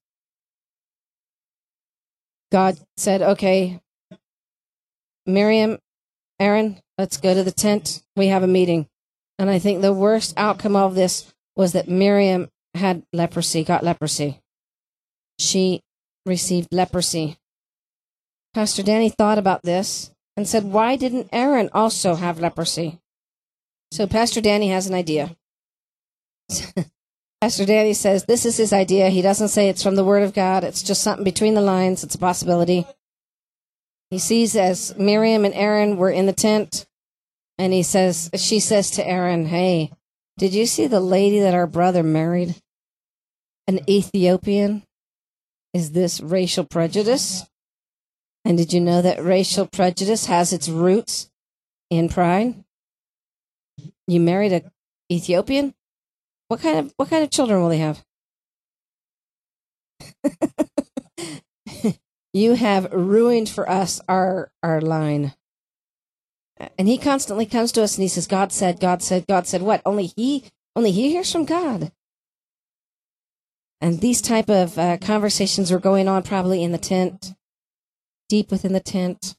God 2.50 2.80
said, 2.96 3.22
Okay, 3.22 3.80
Miriam, 5.24 5.78
Aaron, 6.40 6.80
let's 6.98 7.16
go 7.18 7.32
to 7.32 7.44
the 7.44 7.52
tent. 7.52 8.02
We 8.16 8.26
have 8.26 8.42
a 8.42 8.48
meeting. 8.48 8.88
And 9.38 9.50
I 9.50 9.58
think 9.58 9.82
the 9.82 9.92
worst 9.92 10.34
outcome 10.36 10.76
of 10.76 10.94
this 10.94 11.32
was 11.56 11.72
that 11.72 11.88
Miriam 11.88 12.48
had 12.74 13.04
leprosy, 13.12 13.64
got 13.64 13.84
leprosy. 13.84 14.40
She 15.38 15.80
received 16.26 16.68
leprosy. 16.72 17.36
Pastor 18.52 18.82
Danny 18.82 19.08
thought 19.08 19.38
about 19.38 19.62
this 19.62 20.10
and 20.36 20.48
said, 20.48 20.64
Why 20.64 20.96
didn't 20.96 21.28
Aaron 21.32 21.68
also 21.72 22.14
have 22.14 22.38
leprosy? 22.38 23.00
So 23.90 24.06
Pastor 24.06 24.40
Danny 24.40 24.70
has 24.70 24.86
an 24.86 24.94
idea. 24.94 25.36
Pastor 27.40 27.66
Danny 27.66 27.92
says 27.92 28.24
this 28.24 28.46
is 28.46 28.56
his 28.56 28.72
idea. 28.72 29.10
He 29.10 29.22
doesn't 29.22 29.48
say 29.48 29.68
it's 29.68 29.82
from 29.82 29.96
the 29.96 30.04
Word 30.04 30.22
of 30.22 30.34
God, 30.34 30.64
it's 30.64 30.82
just 30.82 31.02
something 31.02 31.24
between 31.24 31.54
the 31.54 31.60
lines, 31.60 32.02
it's 32.02 32.14
a 32.14 32.18
possibility. 32.18 32.86
He 34.10 34.18
sees 34.18 34.56
as 34.56 34.96
Miriam 34.96 35.44
and 35.44 35.54
Aaron 35.54 35.96
were 35.96 36.10
in 36.10 36.26
the 36.26 36.32
tent, 36.32 36.86
and 37.58 37.72
he 37.72 37.82
says, 37.82 38.30
she 38.34 38.60
says 38.60 38.90
to 38.92 39.06
Aaron, 39.06 39.46
Hey, 39.46 39.92
did 40.38 40.54
you 40.54 40.66
see 40.66 40.86
the 40.86 41.00
lady 41.00 41.40
that 41.40 41.54
our 41.54 41.66
brother 41.66 42.02
married? 42.02 42.56
An 43.66 43.80
Ethiopian? 43.88 44.82
Is 45.72 45.92
this 45.92 46.20
racial 46.20 46.64
prejudice? 46.64 47.44
And 48.44 48.58
did 48.58 48.72
you 48.72 48.80
know 48.80 49.00
that 49.02 49.24
racial 49.24 49.66
prejudice 49.66 50.26
has 50.26 50.52
its 50.52 50.68
roots 50.68 51.30
in 51.90 52.08
pride? 52.08 52.62
You 54.06 54.20
married 54.20 54.52
a 54.52 54.62
Ethiopian? 55.10 55.74
What 56.48 56.60
kind 56.60 56.78
of 56.78 56.92
what 56.96 57.08
kind 57.08 57.24
of 57.24 57.30
children 57.30 57.62
will 57.62 57.70
they 57.70 57.78
have? 57.78 58.04
you 62.32 62.54
have 62.54 62.92
ruined 62.92 63.48
for 63.48 63.68
us 63.68 64.00
our 64.08 64.50
our 64.62 64.80
line. 64.80 65.34
And 66.78 66.86
he 66.86 66.98
constantly 66.98 67.46
comes 67.46 67.72
to 67.72 67.82
us 67.82 67.96
and 67.96 68.02
he 68.02 68.08
says, 68.08 68.26
God 68.26 68.52
said, 68.52 68.80
God 68.80 69.02
said, 69.02 69.26
God 69.26 69.46
said 69.46 69.62
what? 69.62 69.82
Only 69.84 70.06
he 70.16 70.44
only 70.76 70.92
he 70.92 71.10
hears 71.10 71.30
from 71.30 71.44
God. 71.44 71.92
And 73.80 74.00
these 74.00 74.22
type 74.22 74.48
of 74.48 74.78
uh, 74.78 74.96
conversations 74.98 75.70
were 75.70 75.78
going 75.78 76.08
on 76.08 76.22
probably 76.22 76.62
in 76.62 76.72
the 76.72 76.78
tent 76.78 77.34
deep 78.28 78.50
within 78.50 78.72
the 78.72 78.80
tent 78.80 79.36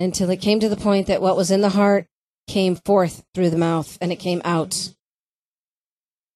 until 0.00 0.30
it 0.30 0.40
came 0.40 0.60
to 0.60 0.68
the 0.68 0.76
point 0.76 1.06
that 1.06 1.22
what 1.22 1.36
was 1.36 1.50
in 1.50 1.60
the 1.60 1.70
heart 1.70 2.06
came 2.48 2.76
forth 2.76 3.24
through 3.34 3.50
the 3.50 3.56
mouth 3.56 3.96
and 4.00 4.12
it 4.12 4.16
came 4.16 4.42
out. 4.44 4.94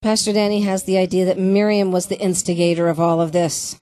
Pastor 0.02 0.32
Danny 0.32 0.62
has 0.62 0.84
the 0.84 0.96
idea 0.96 1.26
that 1.26 1.38
Miriam 1.38 1.92
was 1.92 2.06
the 2.06 2.18
instigator 2.18 2.88
of 2.88 2.98
all 2.98 3.20
of 3.20 3.32
this. 3.32 3.78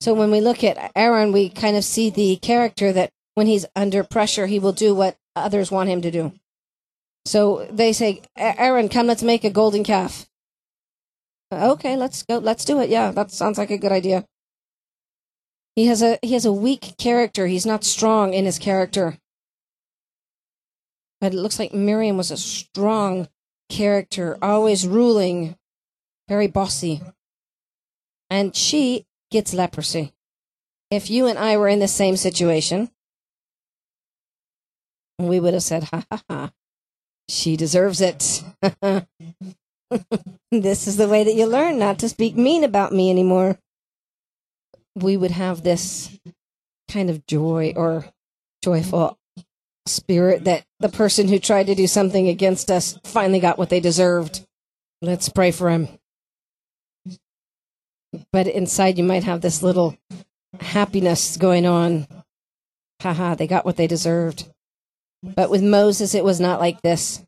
So 0.00 0.14
when 0.14 0.30
we 0.30 0.40
look 0.40 0.64
at 0.64 0.92
Aaron, 0.96 1.32
we 1.32 1.48
kind 1.48 1.76
of 1.76 1.84
see 1.84 2.10
the 2.10 2.36
character 2.36 2.92
that 2.92 3.10
when 3.36 3.46
he's 3.46 3.66
under 3.76 4.02
pressure, 4.02 4.46
he 4.46 4.58
will 4.58 4.72
do 4.72 4.94
what 4.94 5.18
others 5.36 5.70
want 5.70 5.90
him 5.90 6.00
to 6.00 6.10
do. 6.10 6.32
So 7.26 7.68
they 7.70 7.92
say, 7.92 8.22
Aaron, 8.34 8.88
come, 8.88 9.06
let's 9.06 9.22
make 9.22 9.44
a 9.44 9.50
golden 9.50 9.84
calf. 9.84 10.26
Okay, 11.52 11.96
let's 11.96 12.22
go. 12.22 12.38
Let's 12.38 12.64
do 12.64 12.80
it. 12.80 12.88
Yeah, 12.88 13.10
that 13.12 13.30
sounds 13.30 13.58
like 13.58 13.70
a 13.70 13.78
good 13.78 13.92
idea. 13.92 14.24
He 15.76 15.86
has 15.86 16.02
a 16.02 16.18
he 16.22 16.32
has 16.32 16.46
a 16.46 16.52
weak 16.52 16.94
character. 16.98 17.46
He's 17.46 17.66
not 17.66 17.84
strong 17.84 18.32
in 18.32 18.46
his 18.46 18.58
character. 18.58 19.18
But 21.20 21.34
it 21.34 21.36
looks 21.36 21.58
like 21.58 21.74
Miriam 21.74 22.16
was 22.16 22.30
a 22.30 22.36
strong 22.36 23.28
character, 23.68 24.38
always 24.40 24.88
ruling, 24.88 25.56
very 26.28 26.46
bossy. 26.46 27.02
And 28.30 28.56
she 28.56 29.04
gets 29.30 29.52
leprosy. 29.54 30.14
If 30.90 31.10
you 31.10 31.26
and 31.26 31.38
I 31.38 31.56
were 31.56 31.68
in 31.68 31.80
the 31.80 31.88
same 31.88 32.16
situation, 32.16 32.90
we 35.18 35.40
would 35.40 35.54
have 35.54 35.62
said, 35.62 35.84
ha 35.84 36.04
ha 36.10 36.22
ha, 36.28 36.50
she 37.28 37.56
deserves 37.56 38.00
it. 38.00 38.42
this 40.50 40.86
is 40.86 40.96
the 40.96 41.08
way 41.08 41.24
that 41.24 41.34
you 41.34 41.46
learn 41.46 41.78
not 41.78 41.98
to 41.98 42.08
speak 42.08 42.36
mean 42.36 42.64
about 42.64 42.92
me 42.92 43.10
anymore 43.10 43.58
we 44.96 45.16
would 45.16 45.30
have 45.30 45.62
this 45.62 46.18
kind 46.90 47.10
of 47.10 47.26
joy 47.26 47.72
or 47.76 48.06
joyful 48.64 49.18
spirit 49.84 50.44
that 50.44 50.64
the 50.80 50.88
person 50.88 51.28
who 51.28 51.38
tried 51.38 51.66
to 51.66 51.74
do 51.74 51.86
something 51.86 52.28
against 52.28 52.70
us 52.70 52.98
finally 53.04 53.38
got 53.38 53.58
what 53.58 53.68
they 53.68 53.78
deserved. 53.78 54.44
Let's 55.02 55.28
pray 55.28 55.50
for 55.50 55.70
him. 55.70 55.88
But 58.32 58.46
inside, 58.46 58.96
you 58.96 59.04
might 59.04 59.24
have 59.24 59.42
this 59.42 59.62
little 59.62 59.96
happiness 60.60 61.36
going 61.36 61.66
on. 61.66 62.06
Haha, 63.02 63.34
they 63.34 63.46
got 63.46 63.66
what 63.66 63.76
they 63.76 63.86
deserved. 63.86 64.50
But 65.34 65.50
with 65.50 65.62
Moses, 65.62 66.14
it 66.14 66.24
was 66.24 66.40
not 66.40 66.60
like 66.60 66.82
this. 66.82 67.22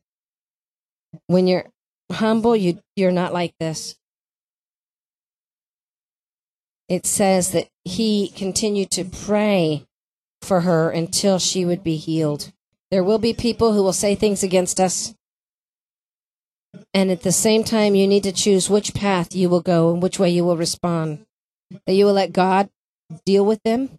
When 1.26 1.46
you're 1.46 1.66
humble, 2.12 2.54
you, 2.54 2.80
you're 2.96 3.12
not 3.12 3.32
like 3.32 3.54
this 3.58 3.98
it 6.88 7.04
says 7.04 7.52
that 7.52 7.68
he 7.84 8.28
continued 8.28 8.90
to 8.92 9.04
pray 9.04 9.86
for 10.40 10.62
her 10.62 10.90
until 10.90 11.38
she 11.38 11.64
would 11.64 11.84
be 11.84 11.96
healed. 11.96 12.52
There 12.90 13.04
will 13.04 13.18
be 13.18 13.34
people 13.34 13.74
who 13.74 13.82
will 13.82 13.92
say 13.92 14.14
things 14.14 14.42
against 14.42 14.80
us. 14.80 15.14
And 16.94 17.10
at 17.10 17.22
the 17.22 17.32
same 17.32 17.64
time, 17.64 17.94
you 17.94 18.06
need 18.06 18.22
to 18.24 18.32
choose 18.32 18.70
which 18.70 18.94
path 18.94 19.34
you 19.34 19.48
will 19.50 19.60
go 19.60 19.92
and 19.92 20.02
which 20.02 20.18
way 20.18 20.30
you 20.30 20.44
will 20.44 20.56
respond. 20.56 21.26
That 21.86 21.92
you 21.92 22.06
will 22.06 22.14
let 22.14 22.32
God 22.32 22.70
deal 23.26 23.44
with 23.44 23.62
them, 23.62 23.98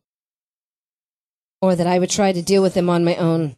or 1.62 1.76
that 1.76 1.88
I 1.88 2.00
would 2.00 2.10
try 2.10 2.32
to 2.32 2.42
deal 2.42 2.64
with 2.64 2.74
them 2.74 2.90
on 2.90 3.04
my 3.04 3.16
own. 3.16 3.58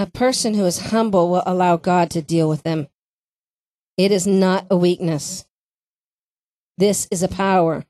A 0.00 0.06
person 0.06 0.54
who 0.54 0.64
is 0.64 0.90
humble 0.90 1.28
will 1.28 1.42
allow 1.44 1.76
God 1.76 2.08
to 2.10 2.22
deal 2.22 2.48
with 2.48 2.62
them. 2.62 2.86
It 3.96 4.12
is 4.12 4.28
not 4.28 4.66
a 4.70 4.76
weakness. 4.76 5.44
This 6.76 7.08
is 7.10 7.24
a 7.24 7.28
power. 7.28 7.84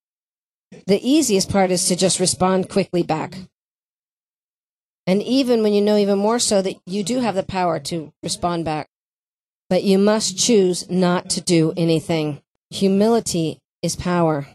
The 0.87 1.07
easiest 1.07 1.51
part 1.51 1.71
is 1.71 1.87
to 1.89 1.97
just 1.97 2.19
respond 2.19 2.71
quickly 2.71 3.03
back. 3.03 3.37
And 5.07 5.23
even 5.23 5.63
when 5.63 5.75
you 5.75 5.83
know 5.83 5.99
even 5.99 6.19
more 6.19 6.39
so 6.39 6.63
that 6.63 6.77
you 6.87 7.03
do 7.03 7.21
have 7.21 7.35
the 7.35 7.43
power 7.43 7.79
to 7.81 8.13
respond 8.23 8.65
back, 8.65 8.89
but 9.69 9.85
you 9.85 9.99
must 9.99 10.39
choose 10.39 10.89
not 10.91 11.29
to 11.31 11.43
do 11.43 11.75
anything. 11.77 12.41
Humility 12.71 13.59
is 13.83 13.97
power. 13.97 14.47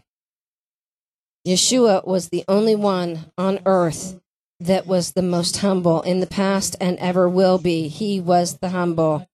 Yeshua 1.46 2.04
was 2.04 2.30
the 2.30 2.44
only 2.48 2.74
one 2.74 3.26
on 3.38 3.60
earth 3.64 4.20
that 4.64 4.86
was 4.86 5.12
the 5.12 5.22
most 5.22 5.58
humble 5.58 6.00
in 6.02 6.20
the 6.20 6.26
past 6.26 6.74
and 6.80 6.98
ever 6.98 7.28
will 7.28 7.58
be. 7.58 7.88
He 7.88 8.20
was 8.20 8.58
the 8.58 8.70
humble. 8.70 9.28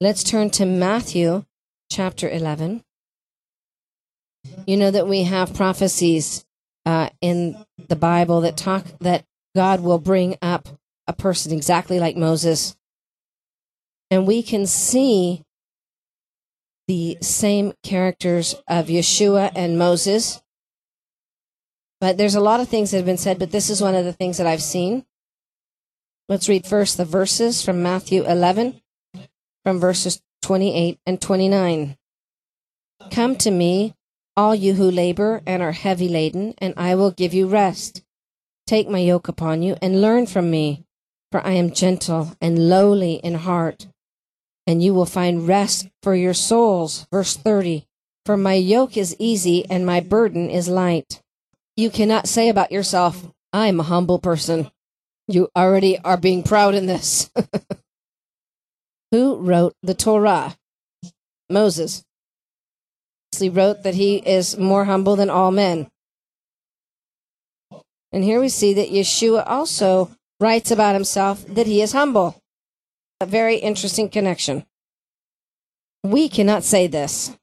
Let's 0.00 0.22
turn 0.22 0.50
to 0.50 0.64
Matthew 0.64 1.44
chapter 1.90 2.28
11. 2.28 2.84
You 4.66 4.76
know 4.76 4.92
that 4.92 5.08
we 5.08 5.24
have 5.24 5.52
prophecies 5.52 6.44
uh, 6.86 7.10
in 7.20 7.56
the 7.88 7.96
Bible 7.96 8.42
that 8.42 8.56
talk 8.56 8.84
that 9.00 9.24
God 9.56 9.80
will 9.80 9.98
bring 9.98 10.36
up 10.40 10.68
a 11.08 11.12
person 11.12 11.52
exactly 11.52 11.98
like 11.98 12.16
Moses. 12.16 12.76
And 14.12 14.28
we 14.28 14.44
can 14.44 14.64
see 14.66 15.42
the 16.86 17.18
same 17.20 17.72
characters 17.82 18.54
of 18.68 18.86
Yeshua 18.86 19.50
and 19.56 19.76
Moses. 19.76 20.40
But 22.00 22.16
there's 22.16 22.36
a 22.36 22.40
lot 22.40 22.60
of 22.60 22.68
things 22.68 22.90
that 22.90 22.98
have 22.98 23.06
been 23.06 23.16
said, 23.16 23.38
but 23.38 23.50
this 23.50 23.70
is 23.70 23.82
one 23.82 23.94
of 23.94 24.04
the 24.04 24.12
things 24.12 24.38
that 24.38 24.46
I've 24.46 24.62
seen. 24.62 25.04
Let's 26.28 26.48
read 26.48 26.66
first 26.66 26.96
the 26.96 27.04
verses 27.04 27.62
from 27.62 27.82
Matthew 27.82 28.24
11, 28.24 28.80
from 29.64 29.80
verses 29.80 30.22
28 30.42 31.00
and 31.06 31.20
29. 31.20 31.96
Come 33.10 33.36
to 33.36 33.50
me, 33.50 33.94
all 34.36 34.54
you 34.54 34.74
who 34.74 34.90
labor 34.90 35.42
and 35.46 35.62
are 35.62 35.72
heavy 35.72 36.08
laden, 36.08 36.54
and 36.58 36.74
I 36.76 36.94
will 36.94 37.10
give 37.10 37.34
you 37.34 37.48
rest. 37.48 38.02
Take 38.66 38.88
my 38.88 38.98
yoke 38.98 39.28
upon 39.28 39.62
you 39.62 39.76
and 39.80 40.00
learn 40.00 40.26
from 40.26 40.50
me, 40.50 40.84
for 41.32 41.44
I 41.44 41.52
am 41.52 41.72
gentle 41.72 42.36
and 42.40 42.68
lowly 42.68 43.14
in 43.14 43.34
heart, 43.34 43.88
and 44.66 44.82
you 44.82 44.94
will 44.94 45.06
find 45.06 45.48
rest 45.48 45.88
for 46.02 46.14
your 46.14 46.34
souls. 46.34 47.06
Verse 47.10 47.36
30 47.36 47.86
For 48.26 48.36
my 48.36 48.54
yoke 48.54 48.96
is 48.96 49.16
easy 49.18 49.64
and 49.68 49.84
my 49.84 50.00
burden 50.00 50.50
is 50.50 50.68
light. 50.68 51.22
You 51.78 51.90
cannot 51.90 52.26
say 52.26 52.48
about 52.48 52.72
yourself, 52.72 53.24
I'm 53.52 53.78
a 53.78 53.84
humble 53.84 54.18
person. 54.18 54.68
You 55.28 55.48
already 55.54 55.96
are 56.00 56.16
being 56.16 56.42
proud 56.42 56.74
in 56.74 56.86
this. 56.86 57.30
Who 59.12 59.36
wrote 59.36 59.74
the 59.84 59.94
Torah? 59.94 60.56
Moses 61.48 62.02
Wesley 63.32 63.48
wrote 63.48 63.84
that 63.84 63.94
he 63.94 64.16
is 64.16 64.58
more 64.58 64.86
humble 64.86 65.14
than 65.14 65.30
all 65.30 65.52
men. 65.52 65.86
And 68.10 68.24
here 68.24 68.40
we 68.40 68.48
see 68.48 68.74
that 68.74 68.90
Yeshua 68.90 69.44
also 69.46 70.10
writes 70.40 70.72
about 70.72 70.94
himself 70.94 71.46
that 71.46 71.68
he 71.68 71.80
is 71.80 71.92
humble. 71.92 72.42
A 73.20 73.26
very 73.26 73.58
interesting 73.58 74.08
connection. 74.08 74.66
We 76.02 76.28
cannot 76.28 76.64
say 76.64 76.88
this. 76.88 77.36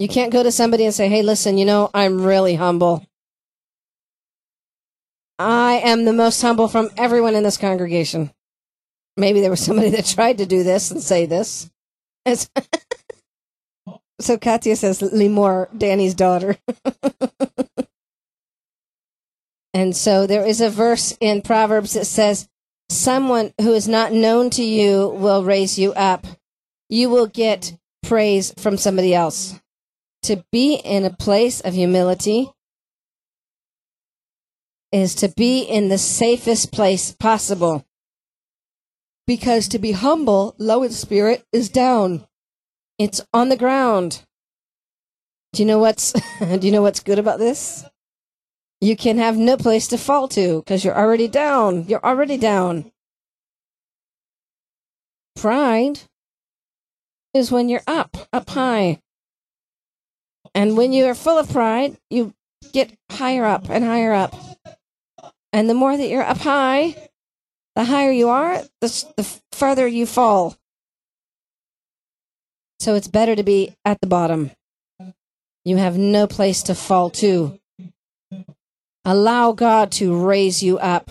You 0.00 0.08
can't 0.08 0.32
go 0.32 0.42
to 0.42 0.50
somebody 0.50 0.84
and 0.84 0.92
say, 0.92 1.08
hey, 1.08 1.22
listen, 1.22 1.56
you 1.56 1.64
know, 1.64 1.88
I'm 1.94 2.24
really 2.24 2.56
humble. 2.56 3.06
I 5.38 5.80
am 5.84 6.04
the 6.04 6.12
most 6.12 6.40
humble 6.40 6.68
from 6.68 6.90
everyone 6.96 7.34
in 7.34 7.42
this 7.42 7.56
congregation. 7.56 8.30
Maybe 9.16 9.40
there 9.40 9.50
was 9.50 9.64
somebody 9.64 9.90
that 9.90 10.06
tried 10.06 10.38
to 10.38 10.46
do 10.46 10.62
this 10.62 10.90
and 10.90 11.02
say 11.02 11.26
this. 11.26 11.70
so 14.20 14.38
Katya 14.38 14.76
says, 14.76 15.00
Limor, 15.00 15.76
Danny's 15.76 16.14
daughter. 16.14 16.56
and 19.74 19.96
so 19.96 20.26
there 20.26 20.46
is 20.46 20.60
a 20.60 20.70
verse 20.70 21.16
in 21.20 21.42
Proverbs 21.42 21.94
that 21.94 22.06
says, 22.06 22.48
Someone 22.88 23.52
who 23.60 23.72
is 23.72 23.88
not 23.88 24.12
known 24.12 24.50
to 24.50 24.62
you 24.62 25.08
will 25.08 25.44
raise 25.44 25.78
you 25.78 25.92
up. 25.94 26.26
You 26.88 27.08
will 27.08 27.26
get 27.26 27.76
praise 28.02 28.52
from 28.58 28.76
somebody 28.76 29.14
else. 29.14 29.58
To 30.24 30.44
be 30.52 30.74
in 30.74 31.04
a 31.04 31.10
place 31.10 31.60
of 31.60 31.74
humility 31.74 32.52
is 34.92 35.14
to 35.16 35.28
be 35.28 35.62
in 35.62 35.88
the 35.88 35.98
safest 35.98 36.70
place 36.70 37.12
possible. 37.12 37.84
Because 39.26 39.68
to 39.68 39.78
be 39.78 39.92
humble, 39.92 40.54
low 40.58 40.82
in 40.82 40.90
spirit, 40.90 41.44
is 41.52 41.68
down. 41.68 42.26
It's 42.98 43.22
on 43.32 43.48
the 43.48 43.56
ground. 43.56 44.22
Do 45.52 45.62
you 45.62 45.66
know 45.66 45.78
what's 45.78 46.12
do 46.40 46.66
you 46.66 46.72
know 46.72 46.82
what's 46.82 47.00
good 47.00 47.18
about 47.18 47.38
this? 47.38 47.84
You 48.80 48.96
can 48.96 49.18
have 49.18 49.36
no 49.36 49.56
place 49.56 49.88
to 49.88 49.98
fall 49.98 50.28
to 50.28 50.58
because 50.58 50.84
you're 50.84 50.98
already 50.98 51.28
down. 51.28 51.86
You're 51.86 52.04
already 52.04 52.36
down. 52.36 52.90
Pride 55.36 56.00
is 57.32 57.50
when 57.50 57.68
you're 57.68 57.82
up, 57.86 58.16
up 58.32 58.50
high. 58.50 59.00
And 60.54 60.76
when 60.76 60.92
you 60.92 61.06
are 61.06 61.14
full 61.14 61.38
of 61.38 61.50
pride, 61.50 61.96
you 62.10 62.34
get 62.72 62.92
higher 63.10 63.44
up 63.44 63.70
and 63.70 63.84
higher 63.84 64.12
up. 64.12 64.34
And 65.52 65.68
the 65.68 65.74
more 65.74 65.96
that 65.96 66.08
you're 66.08 66.22
up 66.22 66.38
high, 66.38 66.96
the 67.76 67.84
higher 67.84 68.10
you 68.10 68.28
are, 68.28 68.62
the, 68.80 69.12
the 69.16 69.40
further 69.52 69.86
you 69.86 70.06
fall. 70.06 70.56
So 72.80 72.94
it's 72.94 73.08
better 73.08 73.36
to 73.36 73.42
be 73.42 73.76
at 73.84 74.00
the 74.00 74.06
bottom. 74.06 74.50
You 75.64 75.76
have 75.76 75.96
no 75.96 76.26
place 76.26 76.62
to 76.64 76.74
fall 76.74 77.10
to. 77.10 77.58
Allow 79.04 79.52
God 79.52 79.92
to 79.92 80.16
raise 80.16 80.62
you 80.62 80.78
up. 80.78 81.10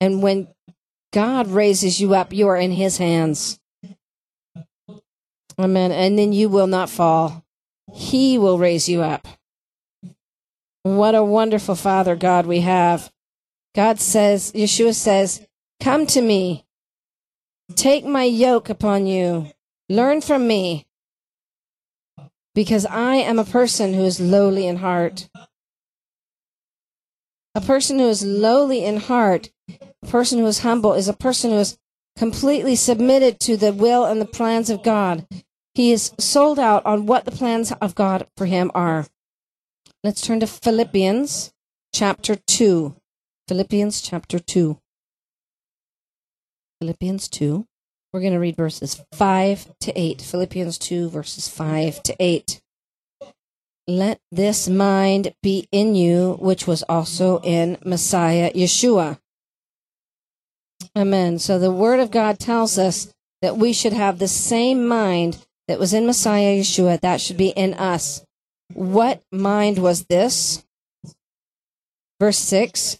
And 0.00 0.22
when 0.22 0.48
God 1.12 1.48
raises 1.48 2.00
you 2.00 2.14
up, 2.14 2.32
you 2.32 2.48
are 2.48 2.56
in 2.56 2.72
His 2.72 2.98
hands. 2.98 3.58
Amen. 5.58 5.90
And 5.90 6.18
then 6.18 6.32
you 6.32 6.48
will 6.48 6.66
not 6.66 6.90
fall. 6.90 7.44
He 7.92 8.38
will 8.38 8.58
raise 8.58 8.88
you 8.88 9.02
up. 9.02 9.26
What 10.82 11.14
a 11.14 11.24
wonderful 11.24 11.74
Father 11.74 12.14
God 12.14 12.46
we 12.46 12.60
have. 12.60 13.10
God 13.76 14.00
says, 14.00 14.52
Yeshua 14.52 14.94
says, 14.94 15.46
Come 15.80 16.06
to 16.06 16.22
me. 16.22 16.64
Take 17.74 18.06
my 18.06 18.24
yoke 18.24 18.70
upon 18.70 19.06
you. 19.06 19.52
Learn 19.90 20.22
from 20.22 20.48
me. 20.48 20.86
Because 22.54 22.86
I 22.86 23.16
am 23.16 23.38
a 23.38 23.44
person 23.44 23.92
who 23.92 24.04
is 24.04 24.18
lowly 24.18 24.66
in 24.66 24.76
heart. 24.76 25.28
A 27.54 27.60
person 27.60 27.98
who 27.98 28.08
is 28.08 28.24
lowly 28.24 28.82
in 28.82 28.96
heart, 28.96 29.50
a 30.02 30.06
person 30.06 30.38
who 30.38 30.46
is 30.46 30.60
humble, 30.60 30.94
is 30.94 31.08
a 31.08 31.12
person 31.12 31.50
who 31.50 31.58
is 31.58 31.78
completely 32.16 32.76
submitted 32.76 33.38
to 33.40 33.58
the 33.58 33.74
will 33.74 34.06
and 34.06 34.22
the 34.22 34.26
plans 34.26 34.70
of 34.70 34.82
God. 34.82 35.26
He 35.74 35.92
is 35.92 36.12
sold 36.18 36.58
out 36.58 36.86
on 36.86 37.04
what 37.04 37.26
the 37.26 37.30
plans 37.30 37.72
of 37.72 37.94
God 37.94 38.26
for 38.38 38.46
him 38.46 38.70
are. 38.74 39.06
Let's 40.02 40.22
turn 40.22 40.40
to 40.40 40.46
Philippians 40.46 41.52
chapter 41.92 42.36
2. 42.36 42.96
Philippians 43.48 44.02
chapter 44.02 44.40
2. 44.40 44.76
Philippians 46.80 47.28
2. 47.28 47.64
We're 48.12 48.20
going 48.20 48.32
to 48.32 48.40
read 48.40 48.56
verses 48.56 49.04
5 49.12 49.78
to 49.82 49.92
8. 49.96 50.20
Philippians 50.20 50.78
2, 50.78 51.10
verses 51.10 51.46
5 51.46 52.02
to 52.02 52.16
8. 52.18 52.60
Let 53.86 54.18
this 54.32 54.68
mind 54.68 55.32
be 55.44 55.68
in 55.70 55.94
you, 55.94 56.36
which 56.40 56.66
was 56.66 56.82
also 56.88 57.38
in 57.44 57.78
Messiah 57.84 58.52
Yeshua. 58.52 59.20
Amen. 60.98 61.38
So 61.38 61.60
the 61.60 61.70
Word 61.70 62.00
of 62.00 62.10
God 62.10 62.40
tells 62.40 62.78
us 62.78 63.14
that 63.42 63.56
we 63.56 63.72
should 63.72 63.92
have 63.92 64.18
the 64.18 64.26
same 64.26 64.88
mind 64.88 65.38
that 65.68 65.78
was 65.78 65.94
in 65.94 66.04
Messiah 66.04 66.58
Yeshua. 66.58 67.00
That 67.00 67.20
should 67.20 67.36
be 67.36 67.50
in 67.50 67.74
us. 67.74 68.24
What 68.72 69.22
mind 69.30 69.78
was 69.78 70.06
this? 70.06 70.64
Verse 72.18 72.38
6 72.38 72.98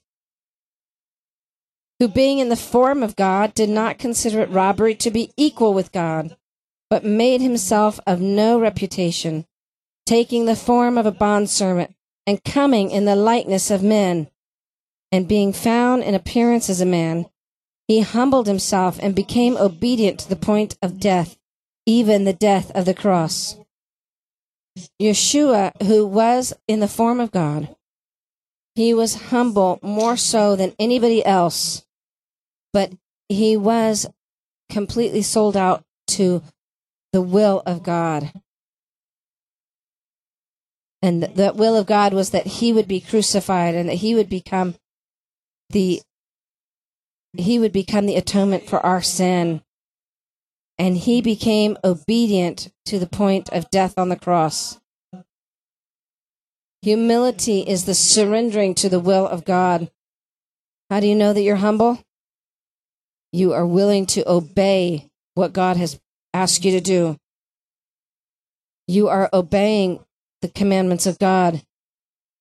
who 1.99 2.09
being 2.09 2.39
in 2.39 2.49
the 2.49 2.57
form 2.57 3.03
of 3.03 3.17
God 3.17 3.55
did 3.55 3.71
not 3.71 3.99
consider 3.99 4.41
it 4.41 4.51
robbery 4.51 4.95
to 4.97 5.11
be 5.11 5.33
equal 5.37 5.73
with 5.73 5.93
God, 5.93 6.37
but 6.91 7.05
made 7.05 7.41
himself 7.41 7.99
of 8.07 8.21
no 8.21 8.59
reputation, 8.61 9.47
taking 10.05 10.45
the 10.45 10.57
form 10.57 10.99
of 10.99 11.07
a 11.07 11.13
bondservant, 11.13 11.95
and 12.27 12.45
coming 12.45 12.91
in 12.91 13.07
the 13.07 13.17
likeness 13.17 13.71
of 13.71 13.83
men. 13.83 14.29
And 15.11 15.29
being 15.29 15.53
found 15.53 16.03
in 16.03 16.15
appearance 16.15 16.69
as 16.69 16.81
a 16.81 16.87
man, 16.87 17.27
he 17.89 18.01
humbled 18.01 18.47
himself 18.47 18.99
and 19.01 19.15
became 19.15 19.57
obedient 19.57 20.19
to 20.21 20.29
the 20.29 20.37
point 20.37 20.77
of 20.83 21.01
death, 21.01 21.39
even 21.87 22.25
the 22.25 22.33
death 22.33 22.71
of 22.73 22.85
the 22.85 22.95
cross. 22.95 23.57
Yeshua, 25.01 25.71
who 25.85 26.05
was 26.05 26.53
in 26.69 26.81
the 26.81 26.89
form 26.89 27.21
of 27.21 27.31
God, 27.31 27.75
he 28.75 28.93
was 28.93 29.31
humble 29.31 29.79
more 29.81 30.19
so 30.19 30.55
than 30.55 30.75
anybody 30.79 31.25
else 31.25 31.86
but 32.73 32.93
he 33.29 33.57
was 33.57 34.07
completely 34.71 35.23
sold 35.23 35.57
out 35.57 35.85
to 36.09 36.43
the 37.13 37.23
will 37.23 37.63
of 37.67 37.83
God. 37.83 38.33
And 41.03 41.23
the 41.23 41.53
will 41.55 41.77
of 41.77 41.87
God 41.87 42.13
was 42.13 42.31
that 42.31 42.47
he 42.47 42.73
would 42.73 42.89
be 42.89 43.01
crucified 43.01 43.75
and 43.75 43.89
that 43.89 43.97
he 43.97 44.15
would 44.15 44.29
become 44.29 44.75
the 45.71 46.03
he 47.37 47.59
would 47.59 47.73
become 47.73 48.07
the 48.07 48.17
atonement 48.17 48.69
for 48.69 48.85
our 48.85 49.03
sin. 49.03 49.63
And 50.79 50.97
he 50.97 51.23
became 51.23 51.79
obedient 51.85 52.73
to 52.87 52.99
the 52.99 53.07
point 53.07 53.49
of 53.51 53.71
death 53.71 53.95
on 53.99 54.09
the 54.09 54.17
cross. 54.17 54.79
Humility 56.83 57.61
is 57.61 57.85
the 57.85 57.95
surrendering 57.95 58.75
to 58.77 58.89
the 58.89 59.01
will 59.01 59.27
of 59.27 59.45
God. 59.45 59.91
How 60.91 61.01
do 61.01 61.07
you 61.07 61.15
know 61.15 61.33
that 61.33 61.43
you're 61.43 61.57
humble? 61.57 62.06
You 63.33 63.53
are 63.53 63.67
willing 63.67 64.07
to 64.07 64.29
obey 64.31 65.11
what 65.35 65.53
God 65.53 65.77
has 65.77 66.01
asked 66.33 66.65
you 66.65 66.73
to 66.73 66.81
do. 66.81 67.17
You 68.89 69.09
are 69.09 69.29
obeying 69.33 70.01
the 70.43 70.49
commandments 70.49 71.07
of 71.07 71.19
God 71.19 71.63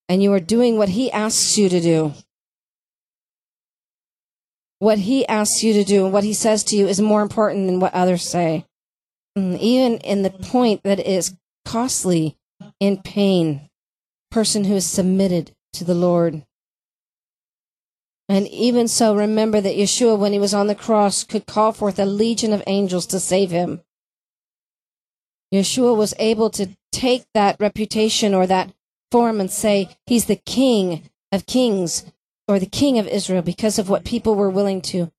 and 0.08 0.22
you 0.22 0.32
are 0.34 0.40
doing 0.40 0.78
what 0.78 0.90
He 0.90 1.12
asks 1.12 1.58
you 1.58 1.70
to 1.70 1.82
do. 1.82 2.14
What 4.80 5.00
He 5.00 5.28
asks 5.28 5.64
you 5.64 5.74
to 5.74 5.84
do 5.84 6.06
and 6.06 6.14
what 6.14 6.24
He 6.24 6.34
says 6.34 6.64
to 6.66 6.76
you 6.76 6.88
is 6.88 7.02
more 7.02 7.22
important 7.22 7.66
than 7.66 7.80
what 7.80 7.94
others 7.94 8.24
say. 8.24 8.66
Mm, 9.38 9.58
even 9.60 9.98
in 10.00 10.22
the 10.22 10.30
point 10.30 10.84
that 10.84 11.00
it 11.00 11.08
is 11.08 11.36
costly 11.66 12.38
in 12.80 13.02
pain, 13.02 13.70
person 14.32 14.66
who 14.66 14.76
is 14.76 14.86
submitted 14.86 15.52
to 15.74 15.84
the 15.84 15.96
Lord. 15.96 16.46
And 18.28 18.48
even 18.48 18.88
so, 18.88 19.16
remember 19.16 19.62
that 19.62 19.76
Yeshua, 19.76 20.18
when 20.18 20.34
he 20.34 20.40
was 20.40 20.54
on 20.54 20.68
the 20.68 20.76
cross, 20.76 21.24
could 21.24 21.46
call 21.46 21.72
forth 21.72 22.00
a 22.00 22.06
legion 22.06 22.54
of 22.54 22.64
angels 22.66 23.06
to 23.08 23.20
save 23.20 23.52
him. 23.52 23.82
Yeshua 25.54 25.96
was 25.96 26.16
able 26.18 26.50
to 26.52 26.76
take 26.92 27.26
that 27.34 27.56
reputation 27.60 28.34
or 28.34 28.48
that 28.48 28.74
form 29.12 29.40
and 29.40 29.52
say, 29.52 29.90
He's 30.08 30.26
the 30.26 30.36
King 30.36 31.10
of 31.32 31.46
kings 31.46 32.12
or 32.48 32.58
the 32.58 32.66
King 32.66 32.98
of 32.98 33.08
Israel 33.08 33.44
because 33.44 33.78
of 33.78 33.90
what 33.90 34.06
people 34.06 34.36
were 34.36 34.50
willing 34.50 34.82
to 34.82 35.12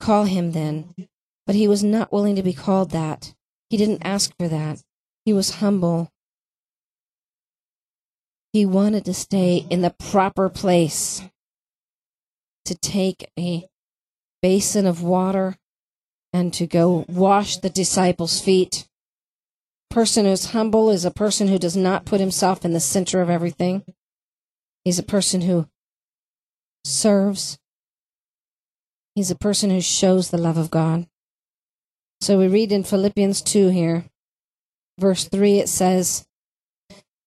call 0.00 0.24
him 0.24 0.52
then. 0.52 0.94
But 1.46 1.54
he 1.54 1.68
was 1.68 1.84
not 1.84 2.12
willing 2.12 2.36
to 2.36 2.42
be 2.42 2.52
called 2.52 2.90
that. 2.90 3.34
He 3.70 3.76
didn't 3.76 4.04
ask 4.04 4.32
for 4.36 4.48
that. 4.48 4.82
He 5.24 5.32
was 5.32 5.56
humble. 5.56 6.10
He 8.52 8.66
wanted 8.66 9.04
to 9.04 9.14
stay 9.14 9.66
in 9.70 9.82
the 9.82 9.90
proper 9.90 10.48
place 10.48 11.22
to 12.68 12.74
take 12.74 13.30
a 13.38 13.66
basin 14.42 14.86
of 14.86 15.02
water 15.02 15.56
and 16.32 16.52
to 16.54 16.66
go 16.66 17.04
wash 17.08 17.56
the 17.56 17.70
disciples' 17.70 18.40
feet. 18.40 18.86
person 19.90 20.26
who's 20.26 20.52
humble 20.52 20.90
is 20.90 21.04
a 21.06 21.10
person 21.10 21.48
who 21.48 21.58
does 21.58 21.76
not 21.76 22.04
put 22.04 22.20
himself 22.20 22.64
in 22.64 22.72
the 22.74 22.80
center 22.80 23.22
of 23.22 23.30
everything. 23.30 23.82
He's 24.84 24.98
a 24.98 25.02
person 25.02 25.40
who 25.40 25.66
serves. 26.84 27.58
He's 29.14 29.30
a 29.30 29.36
person 29.36 29.70
who 29.70 29.80
shows 29.80 30.28
the 30.28 30.38
love 30.38 30.58
of 30.58 30.70
God. 30.70 31.08
So 32.20 32.38
we 32.38 32.48
read 32.48 32.70
in 32.70 32.84
Philippians 32.84 33.40
2 33.42 33.68
here, 33.68 34.04
verse 34.98 35.24
3, 35.24 35.60
it 35.60 35.68
says, 35.68 36.26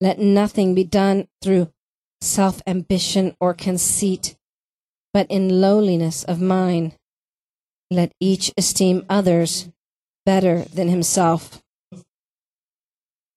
Let 0.00 0.18
nothing 0.18 0.74
be 0.74 0.84
done 0.84 1.26
through 1.42 1.72
self 2.20 2.62
ambition 2.66 3.36
or 3.40 3.54
conceit, 3.54 4.36
but 5.12 5.26
in 5.30 5.60
lowliness 5.60 6.24
of 6.24 6.40
mind. 6.40 6.94
Let 7.90 8.12
each 8.20 8.52
esteem 8.56 9.04
others 9.08 9.68
better 10.24 10.62
than 10.62 10.88
himself. 10.88 11.62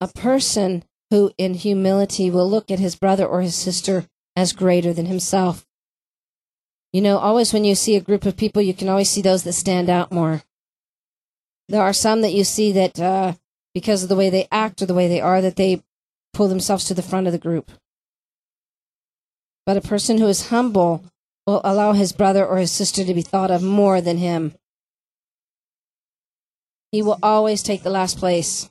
A 0.00 0.08
person 0.08 0.84
who 1.10 1.30
in 1.38 1.54
humility 1.54 2.30
will 2.30 2.48
look 2.48 2.70
at 2.70 2.78
his 2.78 2.96
brother 2.96 3.26
or 3.26 3.42
his 3.42 3.54
sister 3.54 4.06
as 4.34 4.52
greater 4.52 4.92
than 4.92 5.06
himself. 5.06 5.66
You 6.92 7.02
know, 7.02 7.18
always 7.18 7.52
when 7.52 7.64
you 7.64 7.74
see 7.74 7.96
a 7.96 8.00
group 8.00 8.24
of 8.24 8.36
people, 8.36 8.62
you 8.62 8.74
can 8.74 8.88
always 8.88 9.10
see 9.10 9.22
those 9.22 9.42
that 9.42 9.52
stand 9.52 9.90
out 9.90 10.12
more. 10.12 10.42
There 11.68 11.82
are 11.82 11.92
some 11.92 12.22
that 12.22 12.32
you 12.32 12.44
see 12.44 12.72
that 12.72 12.98
uh, 12.98 13.34
because 13.74 14.02
of 14.02 14.08
the 14.08 14.16
way 14.16 14.30
they 14.30 14.48
act 14.50 14.80
or 14.80 14.86
the 14.86 14.94
way 14.94 15.08
they 15.08 15.20
are, 15.20 15.42
that 15.42 15.56
they 15.56 15.82
pull 16.32 16.48
themselves 16.48 16.84
to 16.86 16.94
the 16.94 17.02
front 17.02 17.26
of 17.26 17.32
the 17.32 17.38
group. 17.38 17.70
But 19.66 19.76
a 19.76 19.82
person 19.82 20.18
who 20.18 20.28
is 20.28 20.48
humble 20.48 21.04
will 21.46 21.60
allow 21.64 21.92
his 21.92 22.12
brother 22.12 22.44
or 22.44 22.58
his 22.58 22.72
sister 22.72 23.04
to 23.04 23.14
be 23.14 23.22
thought 23.22 23.50
of 23.50 23.62
more 23.62 24.00
than 24.00 24.18
him. 24.18 24.54
He 26.92 27.02
will 27.02 27.18
always 27.22 27.62
take 27.62 27.82
the 27.82 27.90
last 27.90 28.18
place. 28.18 28.70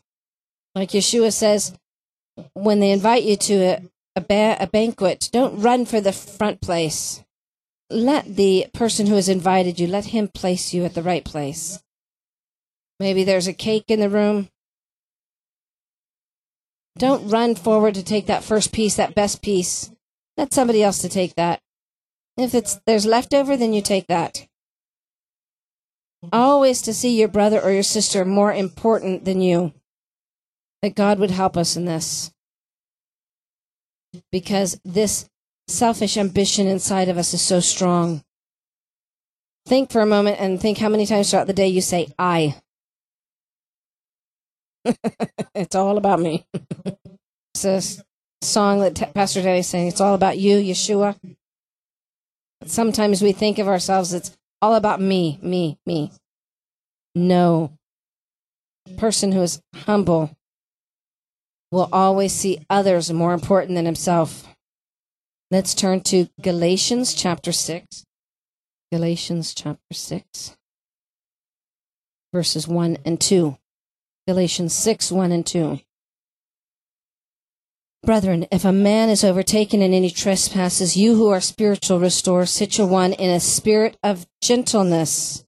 Like 0.74 0.90
Yeshua 0.90 1.32
says, 1.32 1.74
when 2.54 2.80
they 2.80 2.92
invite 2.92 3.24
you 3.24 3.38
to 3.38 3.54
a, 3.56 3.82
a, 4.18 4.22
ba- 4.22 4.58
a 4.60 4.68
banquet, 4.68 5.30
don't 5.32 5.62
run 5.62 5.86
for 5.86 6.02
the 6.02 6.12
front 6.12 6.60
place. 6.62 7.24
Let 7.90 8.36
the 8.36 8.68
person 8.74 9.06
who 9.06 9.16
has 9.16 9.30
invited 9.30 9.80
you, 9.80 9.88
let 9.88 10.06
him 10.06 10.28
place 10.28 10.74
you 10.74 10.84
at 10.84 10.96
the 10.96 11.04
right 11.04 11.24
place. 11.24 11.82
Maybe 13.00 13.24
there's 13.24 13.48
a 13.48 13.54
cake 13.54 13.86
in 13.88 14.00
the 14.00 14.10
room. 14.10 14.50
Don't 16.98 17.30
run 17.30 17.56
forward 17.56 17.94
to 17.96 18.04
take 18.04 18.26
that 18.28 18.44
first 18.44 18.72
piece, 18.72 18.96
that 18.96 19.16
best 19.16 19.42
piece. 19.42 19.92
Let 20.38 20.54
somebody 20.54 20.82
else 20.82 21.00
to 21.00 21.10
take 21.10 21.36
that. 21.36 21.62
If 22.38 22.54
it's 22.54 22.80
there's 22.86 23.06
leftover, 23.06 23.56
then 23.56 23.74
you 23.74 23.82
take 23.82 24.08
that. 24.08 24.48
Mm-hmm. 26.24 26.30
Always 26.34 26.82
to 26.84 26.94
see 26.94 27.18
your 27.18 27.28
brother 27.28 27.62
or 27.62 27.72
your 27.72 27.84
sister 27.84 28.26
more 28.26 28.54
important 28.54 29.26
than 29.26 29.42
you. 29.42 29.74
That 30.82 30.96
God 30.96 31.20
would 31.20 31.32
help 31.32 31.56
us 31.58 31.76
in 31.76 31.86
this. 31.86 32.32
Because 34.32 34.80
this 34.84 35.30
selfish 35.68 36.18
ambition 36.18 36.68
inside 36.68 37.10
of 37.10 37.18
us 37.18 37.34
is 37.34 37.42
so 37.42 37.60
strong. 37.60 38.24
Think 39.66 39.92
for 39.92 40.02
a 40.02 40.06
moment 40.06 40.40
and 40.40 40.62
think 40.62 40.78
how 40.78 40.90
many 40.90 41.06
times 41.06 41.32
throughout 41.32 41.48
the 41.48 41.54
day 41.54 41.68
you 41.68 41.82
say, 41.82 42.14
I. 42.20 42.56
it's 45.56 45.76
all 45.76 45.98
about 45.98 46.20
me. 46.20 46.46
it's 47.56 47.66
a 47.66 47.82
song 48.44 48.82
that 48.82 49.14
Pastor 49.14 49.42
Daddy 49.42 49.60
is 49.60 49.68
saying. 49.68 49.88
It's 49.88 50.02
all 50.02 50.14
about 50.14 50.38
you, 50.38 50.58
Yeshua. 50.58 51.16
Sometimes 52.64 53.22
we 53.22 53.32
think 53.32 53.60
of 53.60 53.68
ourselves, 53.68 54.14
it's 54.14 54.32
all 54.62 54.76
about 54.76 55.02
me, 55.02 55.40
me, 55.42 55.78
me. 55.86 56.12
No. 57.14 57.72
person 58.98 59.32
who 59.32 59.42
is 59.42 59.62
humble 59.74 60.36
will 61.72 61.90
always 61.92 62.34
see 62.34 62.66
others 62.70 63.12
more 63.12 63.34
important 63.34 63.76
than 63.76 63.86
himself. 63.86 64.48
Let's 65.52 65.74
turn 65.74 66.02
to 66.02 66.30
Galatians 66.42 67.14
chapter 67.14 67.52
6. 67.52 68.04
Galatians 68.92 69.54
chapter 69.54 69.94
6, 69.94 70.56
verses 72.32 72.68
1 72.68 72.98
and 73.04 73.20
2. 73.20 73.58
Galatians 74.28 74.74
6, 74.74 75.12
1 75.12 75.32
and 75.32 75.46
2. 75.46 75.80
Brethren, 78.06 78.46
if 78.52 78.64
a 78.64 78.72
man 78.72 79.10
is 79.10 79.24
overtaken 79.24 79.82
in 79.82 79.92
any 79.92 80.12
trespasses, 80.12 80.96
you 80.96 81.16
who 81.16 81.30
are 81.30 81.42
spiritual 81.42 82.00
restore 82.00 82.46
such 82.46 82.78
a 82.78 82.86
one 82.86 83.14
in 83.14 83.32
a 83.32 83.40
spirit 83.40 83.98
of 84.04 84.28
gentleness, 84.42 85.44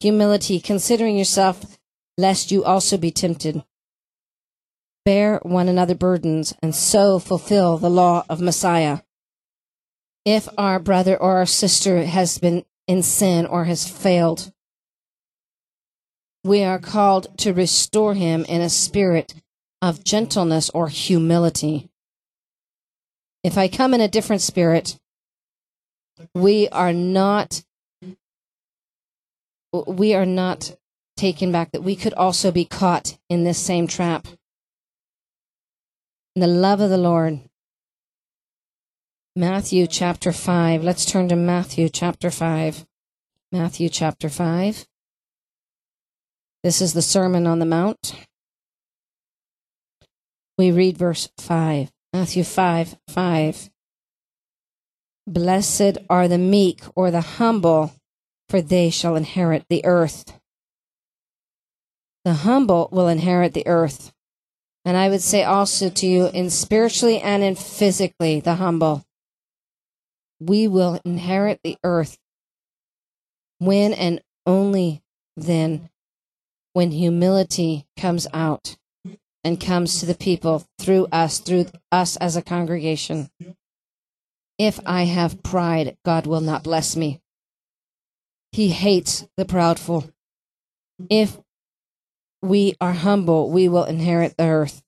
humility, 0.00 0.58
considering 0.58 1.16
yourself, 1.16 1.78
lest 2.18 2.50
you 2.50 2.64
also 2.64 2.96
be 2.96 3.12
tempted. 3.12 3.62
Bear 5.04 5.38
one 5.44 5.68
another 5.68 5.94
burdens, 5.94 6.52
and 6.60 6.74
so 6.74 7.20
fulfill 7.20 7.78
the 7.78 7.90
law 7.90 8.24
of 8.28 8.40
Messiah. 8.40 9.00
If 10.24 10.48
our 10.58 10.80
brother 10.80 11.16
or 11.16 11.36
our 11.36 11.46
sister 11.46 12.04
has 12.04 12.38
been 12.38 12.64
in 12.88 13.02
sin 13.02 13.46
or 13.46 13.66
has 13.66 13.88
failed, 13.88 14.52
we 16.42 16.64
are 16.64 16.80
called 16.80 17.38
to 17.38 17.52
restore 17.52 18.14
him 18.14 18.44
in 18.46 18.60
a 18.60 18.68
spirit 18.68 19.34
of 19.84 20.02
gentleness 20.02 20.70
or 20.70 20.88
humility. 20.88 21.90
If 23.42 23.58
I 23.58 23.68
come 23.68 23.92
in 23.92 24.00
a 24.00 24.08
different 24.08 24.40
spirit, 24.40 24.98
we 26.34 26.70
are 26.70 26.94
not 26.94 27.62
we 29.86 30.14
are 30.14 30.24
not 30.24 30.74
taken 31.18 31.52
back 31.52 31.72
that 31.72 31.82
we 31.82 31.96
could 31.96 32.14
also 32.14 32.50
be 32.50 32.64
caught 32.64 33.18
in 33.28 33.44
this 33.44 33.58
same 33.58 33.86
trap. 33.86 34.26
In 36.34 36.40
the 36.40 36.46
love 36.46 36.80
of 36.80 36.88
the 36.88 36.96
Lord. 36.96 37.40
Matthew 39.36 39.86
chapter 39.86 40.32
5. 40.32 40.82
Let's 40.82 41.04
turn 41.04 41.28
to 41.28 41.36
Matthew 41.36 41.90
chapter 41.90 42.30
5. 42.30 42.86
Matthew 43.52 43.90
chapter 43.90 44.30
5. 44.30 44.86
This 46.62 46.80
is 46.80 46.94
the 46.94 47.02
Sermon 47.02 47.46
on 47.46 47.58
the 47.58 47.66
Mount 47.66 48.14
we 50.56 50.70
read 50.70 50.96
verse 50.96 51.28
5. 51.38 51.90
Matthew 52.12 52.44
5 52.44 52.96
5. 53.08 53.70
Blessed 55.26 55.98
are 56.08 56.28
the 56.28 56.38
meek 56.38 56.82
or 56.94 57.10
the 57.10 57.20
humble, 57.20 57.92
for 58.48 58.60
they 58.60 58.90
shall 58.90 59.16
inherit 59.16 59.64
the 59.68 59.84
earth. 59.84 60.38
The 62.24 62.34
humble 62.34 62.88
will 62.92 63.08
inherit 63.08 63.54
the 63.54 63.66
earth. 63.66 64.12
And 64.84 64.96
I 64.96 65.08
would 65.08 65.22
say 65.22 65.42
also 65.42 65.88
to 65.88 66.06
you, 66.06 66.26
in 66.26 66.50
spiritually 66.50 67.20
and 67.20 67.42
in 67.42 67.54
physically, 67.54 68.40
the 68.40 68.56
humble, 68.56 69.04
we 70.38 70.68
will 70.68 71.00
inherit 71.04 71.60
the 71.64 71.78
earth 71.82 72.18
when 73.58 73.94
and 73.94 74.20
only 74.46 75.02
then 75.36 75.88
when 76.74 76.90
humility 76.90 77.86
comes 77.98 78.26
out 78.34 78.76
and 79.44 79.60
comes 79.60 80.00
to 80.00 80.06
the 80.06 80.14
people 80.14 80.66
through 80.78 81.06
us, 81.12 81.38
through 81.38 81.66
us 81.92 82.16
as 82.16 82.34
a 82.34 82.42
congregation. 82.42 83.30
If 84.58 84.80
I 84.86 85.04
have 85.04 85.42
pride, 85.42 85.96
God 86.04 86.26
will 86.26 86.40
not 86.40 86.64
bless 86.64 86.96
me. 86.96 87.20
He 88.52 88.68
hates 88.68 89.26
the 89.36 89.44
proudful. 89.44 90.10
If 91.10 91.38
we 92.40 92.74
are 92.80 92.92
humble, 92.92 93.50
we 93.50 93.68
will 93.68 93.84
inherit 93.84 94.36
the 94.36 94.44
earth. 94.44 94.82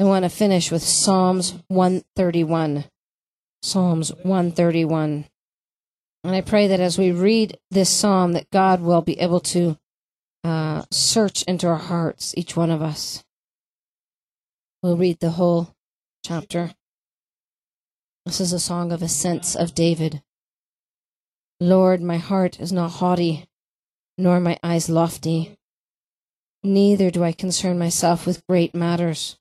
I 0.00 0.04
want 0.04 0.24
to 0.24 0.28
finish 0.28 0.70
with 0.70 0.82
Psalms 0.82 1.54
131. 1.68 2.84
Psalms 3.62 4.12
131. 4.22 5.24
And 6.24 6.34
I 6.34 6.40
pray 6.40 6.66
that 6.66 6.80
as 6.80 6.98
we 6.98 7.12
read 7.12 7.58
this 7.70 7.88
psalm, 7.88 8.32
that 8.32 8.50
God 8.50 8.80
will 8.80 9.02
be 9.02 9.18
able 9.20 9.40
to 9.40 9.78
uh, 10.44 10.84
search 10.90 11.42
into 11.44 11.66
our 11.66 11.76
hearts, 11.76 12.34
each 12.36 12.56
one 12.56 12.70
of 12.70 12.82
us. 12.82 13.24
We'll 14.80 14.96
read 14.96 15.18
the 15.18 15.30
whole 15.30 15.74
chapter. 16.24 16.70
This 18.24 18.40
is 18.40 18.52
a 18.52 18.60
song 18.60 18.92
of 18.92 19.02
ascents 19.02 19.56
of 19.56 19.74
David. 19.74 20.22
Lord, 21.58 22.00
my 22.00 22.18
heart 22.18 22.60
is 22.60 22.72
not 22.72 22.92
haughty, 22.92 23.48
nor 24.16 24.38
my 24.38 24.56
eyes 24.62 24.88
lofty. 24.88 25.56
Neither 26.62 27.10
do 27.10 27.24
I 27.24 27.32
concern 27.32 27.76
myself 27.76 28.24
with 28.24 28.46
great 28.46 28.72
matters, 28.72 29.36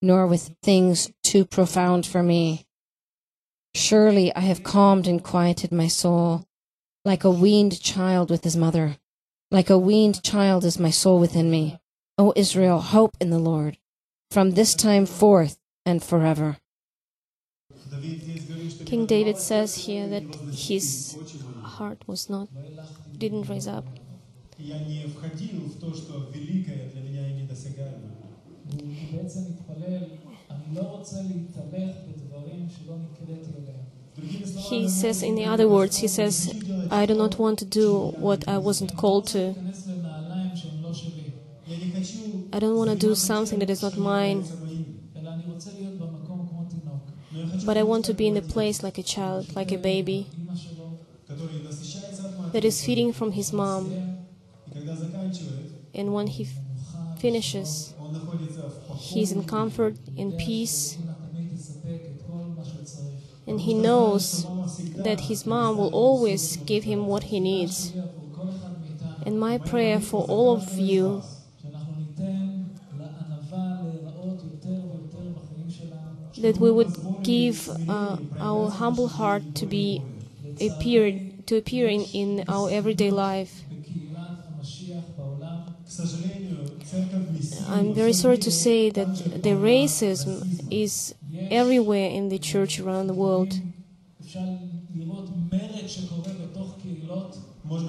nor 0.00 0.24
with 0.28 0.54
things 0.62 1.10
too 1.24 1.44
profound 1.44 2.06
for 2.06 2.22
me. 2.22 2.64
Surely 3.74 4.32
I 4.36 4.40
have 4.40 4.62
calmed 4.62 5.08
and 5.08 5.20
quieted 5.20 5.72
my 5.72 5.88
soul, 5.88 6.46
like 7.04 7.24
a 7.24 7.30
weaned 7.30 7.80
child 7.80 8.30
with 8.30 8.44
his 8.44 8.56
mother. 8.56 8.98
Like 9.50 9.68
a 9.68 9.78
weaned 9.78 10.22
child 10.22 10.64
is 10.64 10.78
my 10.78 10.90
soul 10.90 11.18
within 11.18 11.50
me. 11.50 11.80
O 12.18 12.32
Israel, 12.36 12.78
hope 12.78 13.16
in 13.20 13.30
the 13.30 13.40
Lord 13.40 13.78
from 14.30 14.52
this 14.52 14.74
time 14.74 15.06
forth 15.06 15.58
and 15.84 16.02
forever. 16.02 16.58
King 18.86 19.04
David 19.06 19.36
says 19.38 19.84
here 19.86 20.08
that 20.08 20.38
his 20.50 21.18
heart 21.62 22.02
was 22.06 22.30
not, 22.30 22.48
didn't 23.18 23.48
raise 23.48 23.66
up. 23.66 23.86
He 34.56 34.88
says, 34.88 35.22
in 35.22 35.34
the 35.36 35.44
other 35.44 35.68
words, 35.68 35.98
he 35.98 36.08
says, 36.08 36.52
I 36.90 37.06
do 37.06 37.14
not 37.14 37.38
want 37.38 37.58
to 37.60 37.64
do 37.64 38.08
what 38.16 38.46
I 38.48 38.58
wasn't 38.58 38.96
called 38.96 39.26
to. 39.28 39.56
I 42.56 42.58
don't 42.58 42.74
want 42.74 42.88
to 42.88 42.96
do 42.96 43.14
something 43.14 43.58
that 43.58 43.68
is 43.68 43.82
not 43.82 43.98
mine. 43.98 44.42
But 47.66 47.76
I 47.76 47.82
want 47.82 48.06
to 48.06 48.14
be 48.14 48.26
in 48.26 48.36
a 48.38 48.40
place 48.40 48.82
like 48.82 48.96
a 48.96 49.02
child, 49.02 49.54
like 49.54 49.72
a 49.72 49.76
baby, 49.76 50.26
that 52.52 52.64
is 52.64 52.82
feeding 52.82 53.12
from 53.12 53.32
his 53.32 53.52
mom. 53.52 54.24
And 55.92 56.14
when 56.14 56.28
he 56.28 56.48
finishes, 57.18 57.92
he 58.96 59.20
is 59.20 59.32
in 59.32 59.44
comfort, 59.44 59.96
in 60.16 60.32
peace, 60.32 60.96
and 63.46 63.60
he 63.60 63.74
knows 63.74 64.46
that 64.96 65.28
his 65.28 65.44
mom 65.44 65.76
will 65.76 65.92
always 65.92 66.56
give 66.56 66.84
him 66.84 67.06
what 67.06 67.24
he 67.24 67.38
needs. 67.38 67.92
And 69.26 69.38
my 69.38 69.58
prayer 69.58 70.00
for 70.00 70.24
all 70.24 70.56
of 70.56 70.78
you 70.78 71.22
that 76.46 76.58
we 76.58 76.70
would 76.70 76.94
give 77.24 77.68
uh, 77.88 78.16
our 78.38 78.70
humble 78.70 79.08
heart 79.08 79.42
to 79.56 79.66
be 79.66 80.00
appeared 80.60 81.44
to 81.48 81.56
appearing 81.56 82.02
in 82.14 82.44
our 82.46 82.70
everyday 82.70 83.10
life. 83.10 83.62
I'm 87.68 87.92
very 87.94 88.12
sorry 88.12 88.38
to 88.38 88.52
say 88.52 88.90
that 88.90 89.42
the 89.42 89.54
racism 89.72 90.32
is 90.70 91.16
everywhere 91.50 92.10
in 92.10 92.28
the 92.28 92.38
church 92.38 92.78
around 92.78 93.08
the 93.08 93.18
world. 93.24 93.52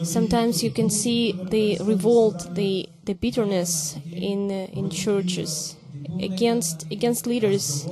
Sometimes 0.01 0.63
you 0.63 0.71
can 0.71 0.89
see 0.89 1.31
the 1.31 1.77
revolt, 1.83 2.55
the, 2.55 2.89
the 3.05 3.13
bitterness 3.13 3.97
in, 4.11 4.49
uh, 4.49 4.79
in 4.79 4.89
churches 4.89 5.75
against, 6.19 6.91
against 6.91 7.27
leaders 7.27 7.87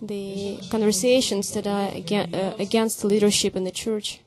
the 0.00 0.58
conversations 0.70 1.52
that 1.52 1.66
are 1.66 1.88
uh, 1.88 2.54
against, 2.58 3.00
the 3.00 3.06
leadership 3.06 3.56
in 3.56 3.64
the 3.64 3.70
church. 3.70 4.20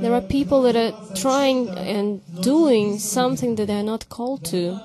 There 0.00 0.12
are 0.12 0.20
people 0.20 0.62
that 0.62 0.76
are 0.76 0.92
trying 1.14 1.68
and 1.70 2.22
doing 2.42 2.98
something 2.98 3.56
that 3.56 3.66
they 3.66 3.78
are 3.78 3.82
not 3.82 4.08
called 4.08 4.44
to. 4.46 4.80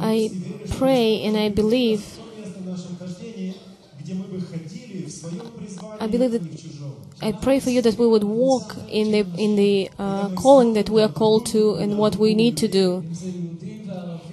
I 0.00 0.30
pray 0.78 1.22
and 1.24 1.36
I 1.36 1.48
believe 1.48 2.18
I 6.00 6.06
believe 6.06 6.32
that 6.32 6.79
I 7.22 7.32
pray 7.32 7.60
for 7.60 7.68
you 7.68 7.82
that 7.82 7.98
we 7.98 8.06
would 8.06 8.24
walk 8.24 8.76
in 8.88 9.12
the 9.12 9.26
in 9.36 9.56
the 9.56 9.90
uh, 9.98 10.30
calling 10.30 10.72
that 10.72 10.88
we 10.88 11.02
are 11.02 11.08
called 11.08 11.44
to 11.46 11.74
and 11.74 11.98
what 11.98 12.16
we 12.16 12.34
need 12.34 12.56
to 12.58 12.68
do. 12.68 13.04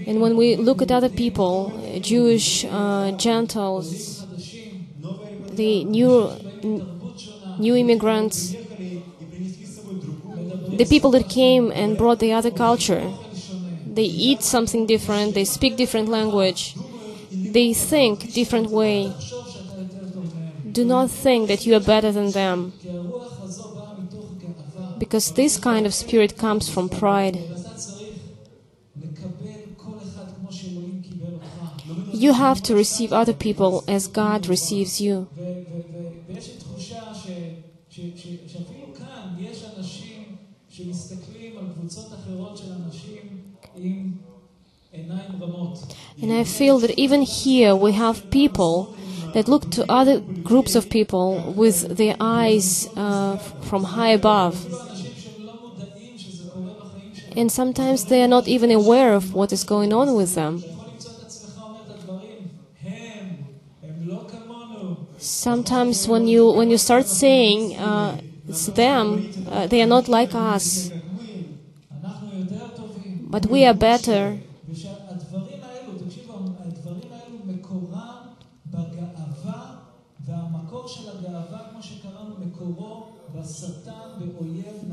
And 0.08 0.22
when 0.22 0.38
we 0.38 0.56
look 0.56 0.82
at 0.82 0.90
other 0.90 1.10
people, 1.10 1.74
Jewish, 2.00 2.64
uh, 2.64 3.12
Gentiles, 3.12 4.26
the 5.52 5.84
new 5.84 6.32
new 7.60 7.76
immigrants, 7.76 8.56
the 10.82 10.86
people 10.90 11.12
that 11.12 11.28
came 11.28 11.72
and 11.72 11.98
brought 11.98 12.20
the 12.20 12.32
other 12.32 12.52
culture, 12.52 13.12
they 13.86 14.04
eat 14.04 14.44
something 14.44 14.86
different, 14.86 15.34
they 15.34 15.44
speak 15.44 15.76
different 15.76 16.08
language, 16.08 16.76
they 17.32 17.74
think 17.74 18.32
different 18.34 18.70
way 18.70 19.14
do 20.78 20.86
not 20.86 21.09
think 21.09 21.47
that 21.47 21.65
you 21.65 21.73
are 21.73 21.80
better 21.80 22.11
than 22.11 22.30
them. 22.34 22.71
Because 24.99 25.32
this 25.32 25.57
kind 25.57 25.88
of 25.88 25.93
spirit 25.93 26.38
comes 26.38 26.69
from 26.69 26.88
pride. 26.88 27.39
You 32.13 32.34
have 32.34 32.61
to 32.61 32.75
receive 32.75 33.11
other 33.11 33.34
people 33.34 33.84
as 33.88 34.05
God 34.05 34.45
receives 34.45 35.01
you. 35.01 35.28
And 46.21 46.32
I 46.32 46.43
feel 46.43 46.78
that 46.80 46.93
even 46.97 47.21
here 47.23 47.75
we 47.75 47.93
have 47.93 48.30
people 48.30 48.97
that 49.38 49.48
look 49.48 49.70
to 49.70 49.86
other 49.88 50.20
groups 50.42 50.74
of 50.74 50.90
people 50.90 51.54
with 51.56 51.96
their 51.96 52.16
eyes 52.20 52.90
uh, 52.98 53.38
from 53.70 53.84
high 53.84 54.10
above. 54.10 54.56
And 57.36 57.52
sometimes 57.52 58.06
they 58.06 58.24
are 58.24 58.28
not 58.28 58.48
even 58.48 58.72
aware 58.72 59.14
of 59.14 59.36
what 59.36 59.54
is 59.54 59.64
going 59.64 59.94
on 59.94 60.16
with 60.16 60.34
them. 60.34 60.64
Sometimes 65.20 66.08
when 66.08 66.28
you 66.28 66.50
when 66.52 66.72
you 66.72 66.80
start 66.80 67.06
saying 67.06 67.78
uh, 67.78 68.20
it's 68.50 68.66
them, 68.66 69.30
uh, 69.52 69.68
they 69.68 69.84
are 69.84 69.92
not 69.98 70.08
like 70.08 70.34
us, 70.34 70.90
but 73.30 73.46
we 73.46 73.66
are 73.66 73.76
better 73.76 74.40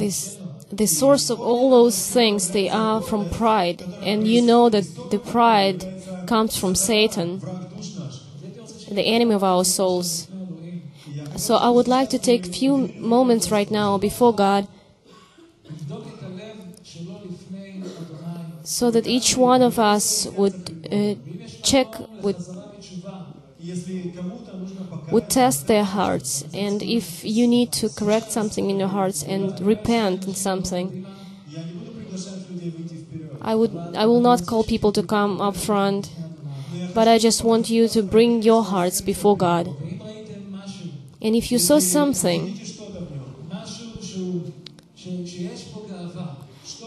this 0.04 0.38
the 0.70 0.86
source 0.86 1.30
of 1.30 1.40
all 1.40 1.70
those 1.70 1.98
things 2.16 2.50
they 2.50 2.68
are 2.68 3.00
from 3.00 3.30
pride 3.30 3.80
and 4.02 4.26
you 4.26 4.40
know 4.42 4.68
that 4.68 4.86
the 5.10 5.18
pride 5.18 5.80
comes 6.26 6.56
from 6.60 6.74
satan 6.74 7.28
the 8.98 9.06
enemy 9.16 9.34
of 9.34 9.44
our 9.52 9.64
souls 9.64 10.28
so 11.36 11.56
i 11.56 11.70
would 11.76 11.88
like 11.88 12.08
to 12.10 12.18
take 12.18 12.44
few 12.46 12.88
moments 13.16 13.50
right 13.50 13.70
now 13.70 13.90
before 13.98 14.34
god 14.34 14.68
so 18.64 18.90
that 18.90 19.06
each 19.06 19.36
one 19.36 19.62
of 19.62 19.78
us 19.78 20.26
would 20.36 20.54
uh, 20.90 21.14
check 21.62 21.88
with 22.22 22.63
would 25.10 25.28
test 25.30 25.66
their 25.66 25.84
hearts. 25.84 26.44
And 26.52 26.82
if 26.82 27.24
you 27.24 27.46
need 27.46 27.72
to 27.72 27.88
correct 27.88 28.30
something 28.32 28.70
in 28.70 28.78
your 28.78 28.88
hearts 28.88 29.22
and 29.22 29.58
repent 29.60 30.26
in 30.26 30.34
something, 30.34 31.06
I 33.40 33.54
would 33.54 33.94
I 33.94 34.06
will 34.06 34.20
not 34.20 34.46
call 34.46 34.64
people 34.64 34.92
to 34.92 35.02
come 35.02 35.40
up 35.40 35.56
front, 35.56 36.10
but 36.94 37.06
I 37.08 37.18
just 37.18 37.44
want 37.44 37.68
you 37.70 37.88
to 37.88 38.02
bring 38.02 38.42
your 38.42 38.64
hearts 38.64 39.00
before 39.00 39.36
God. 39.36 39.66
And 41.20 41.34
if 41.34 41.50
you 41.52 41.58
saw 41.58 41.78
something 41.78 42.58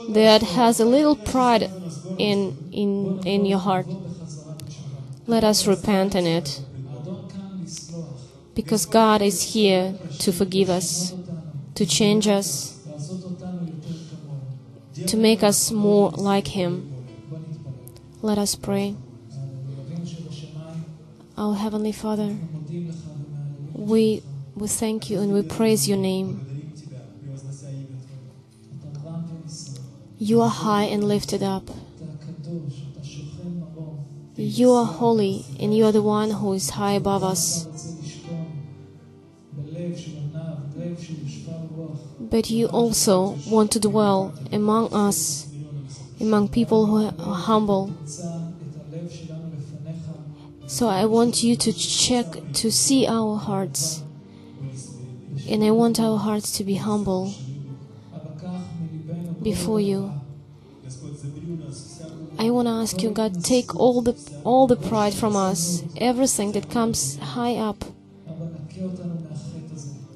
that 0.09 0.41
has 0.41 0.79
a 0.79 0.85
little 0.85 1.15
pride 1.15 1.69
in 2.17 2.55
in 2.71 3.21
in 3.25 3.45
your 3.45 3.59
heart, 3.59 3.87
let 5.27 5.43
us 5.43 5.67
repent 5.67 6.15
in 6.15 6.25
it 6.25 6.61
because 8.57 8.87
God 8.87 9.21
is 9.21 9.53
here 9.53 9.93
to 10.17 10.31
forgive 10.31 10.67
us, 10.67 11.13
to 11.75 11.85
change 11.85 12.27
us, 12.27 12.75
to 15.05 15.15
make 15.15 15.43
us 15.43 15.69
more 15.69 16.09
like 16.09 16.47
Him. 16.47 16.91
Let 18.23 18.39
us 18.39 18.55
pray. 18.55 18.95
Our 21.37 21.53
Heavenly 21.53 21.91
Father, 21.91 22.35
we, 23.73 24.23
we 24.55 24.67
thank 24.67 25.11
you 25.11 25.19
and 25.19 25.33
we 25.33 25.43
praise 25.43 25.87
your 25.87 25.99
name. 25.99 26.73
You 30.17 30.41
are 30.41 30.49
high 30.49 30.85
and 30.85 31.03
lifted 31.03 31.43
up. 31.43 31.69
You 34.35 34.71
are 34.71 34.85
holy, 34.85 35.45
and 35.59 35.75
you 35.75 35.85
are 35.85 35.91
the 35.91 36.01
one 36.01 36.31
who 36.31 36.53
is 36.53 36.71
high 36.71 36.93
above 36.93 37.23
us. 37.23 37.76
but 42.29 42.49
you 42.49 42.67
also 42.67 43.37
want 43.47 43.71
to 43.71 43.79
dwell 43.79 44.33
among 44.51 44.93
us, 44.93 45.47
among 46.19 46.49
people 46.49 46.85
who 46.85 47.07
are 47.07 47.35
humble. 47.35 47.93
So 50.67 50.89
I 50.89 51.05
want 51.05 51.43
you 51.43 51.55
to 51.55 51.71
check 51.71 52.25
to 52.53 52.71
see 52.71 53.07
our 53.07 53.37
hearts, 53.37 54.03
and 55.47 55.63
I 55.63 55.71
want 55.71 55.99
our 55.99 56.17
hearts 56.17 56.51
to 56.57 56.63
be 56.63 56.75
humble 56.75 57.33
before 59.41 59.79
you. 59.79 60.11
I 62.39 62.49
want 62.51 62.67
to 62.67 62.71
ask 62.71 63.01
you, 63.01 63.09
God, 63.11 63.43
take 63.43 63.75
all 63.75 64.01
the 64.01 64.15
all 64.43 64.67
the 64.67 64.75
pride 64.75 65.13
from 65.13 65.35
us, 65.35 65.83
everything 65.97 66.51
that 66.51 66.69
comes 66.69 67.17
high 67.17 67.55
up. 67.55 67.83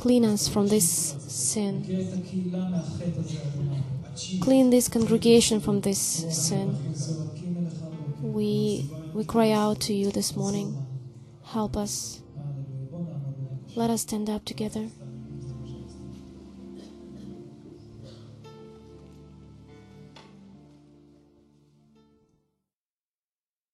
Clean 0.02 0.26
us 0.26 0.48
from 0.48 0.68
this 0.68 0.88
sin. 1.28 1.84
Clean 4.42 4.72
this 4.72 4.90
congregation 4.90 5.60
from 5.60 5.82
this 5.82 6.00
sin. 6.00 6.76
We, 8.20 8.90
we 9.14 9.24
cry 9.26 9.52
out 9.52 9.80
to 9.82 9.94
you 9.94 10.10
this 10.10 10.36
morning. 10.36 10.76
Help 11.46 11.78
us. 11.78 12.24
Let 13.76 13.92
us 13.92 14.02
stand 14.02 14.28
up 14.28 14.44
together. 14.44 14.90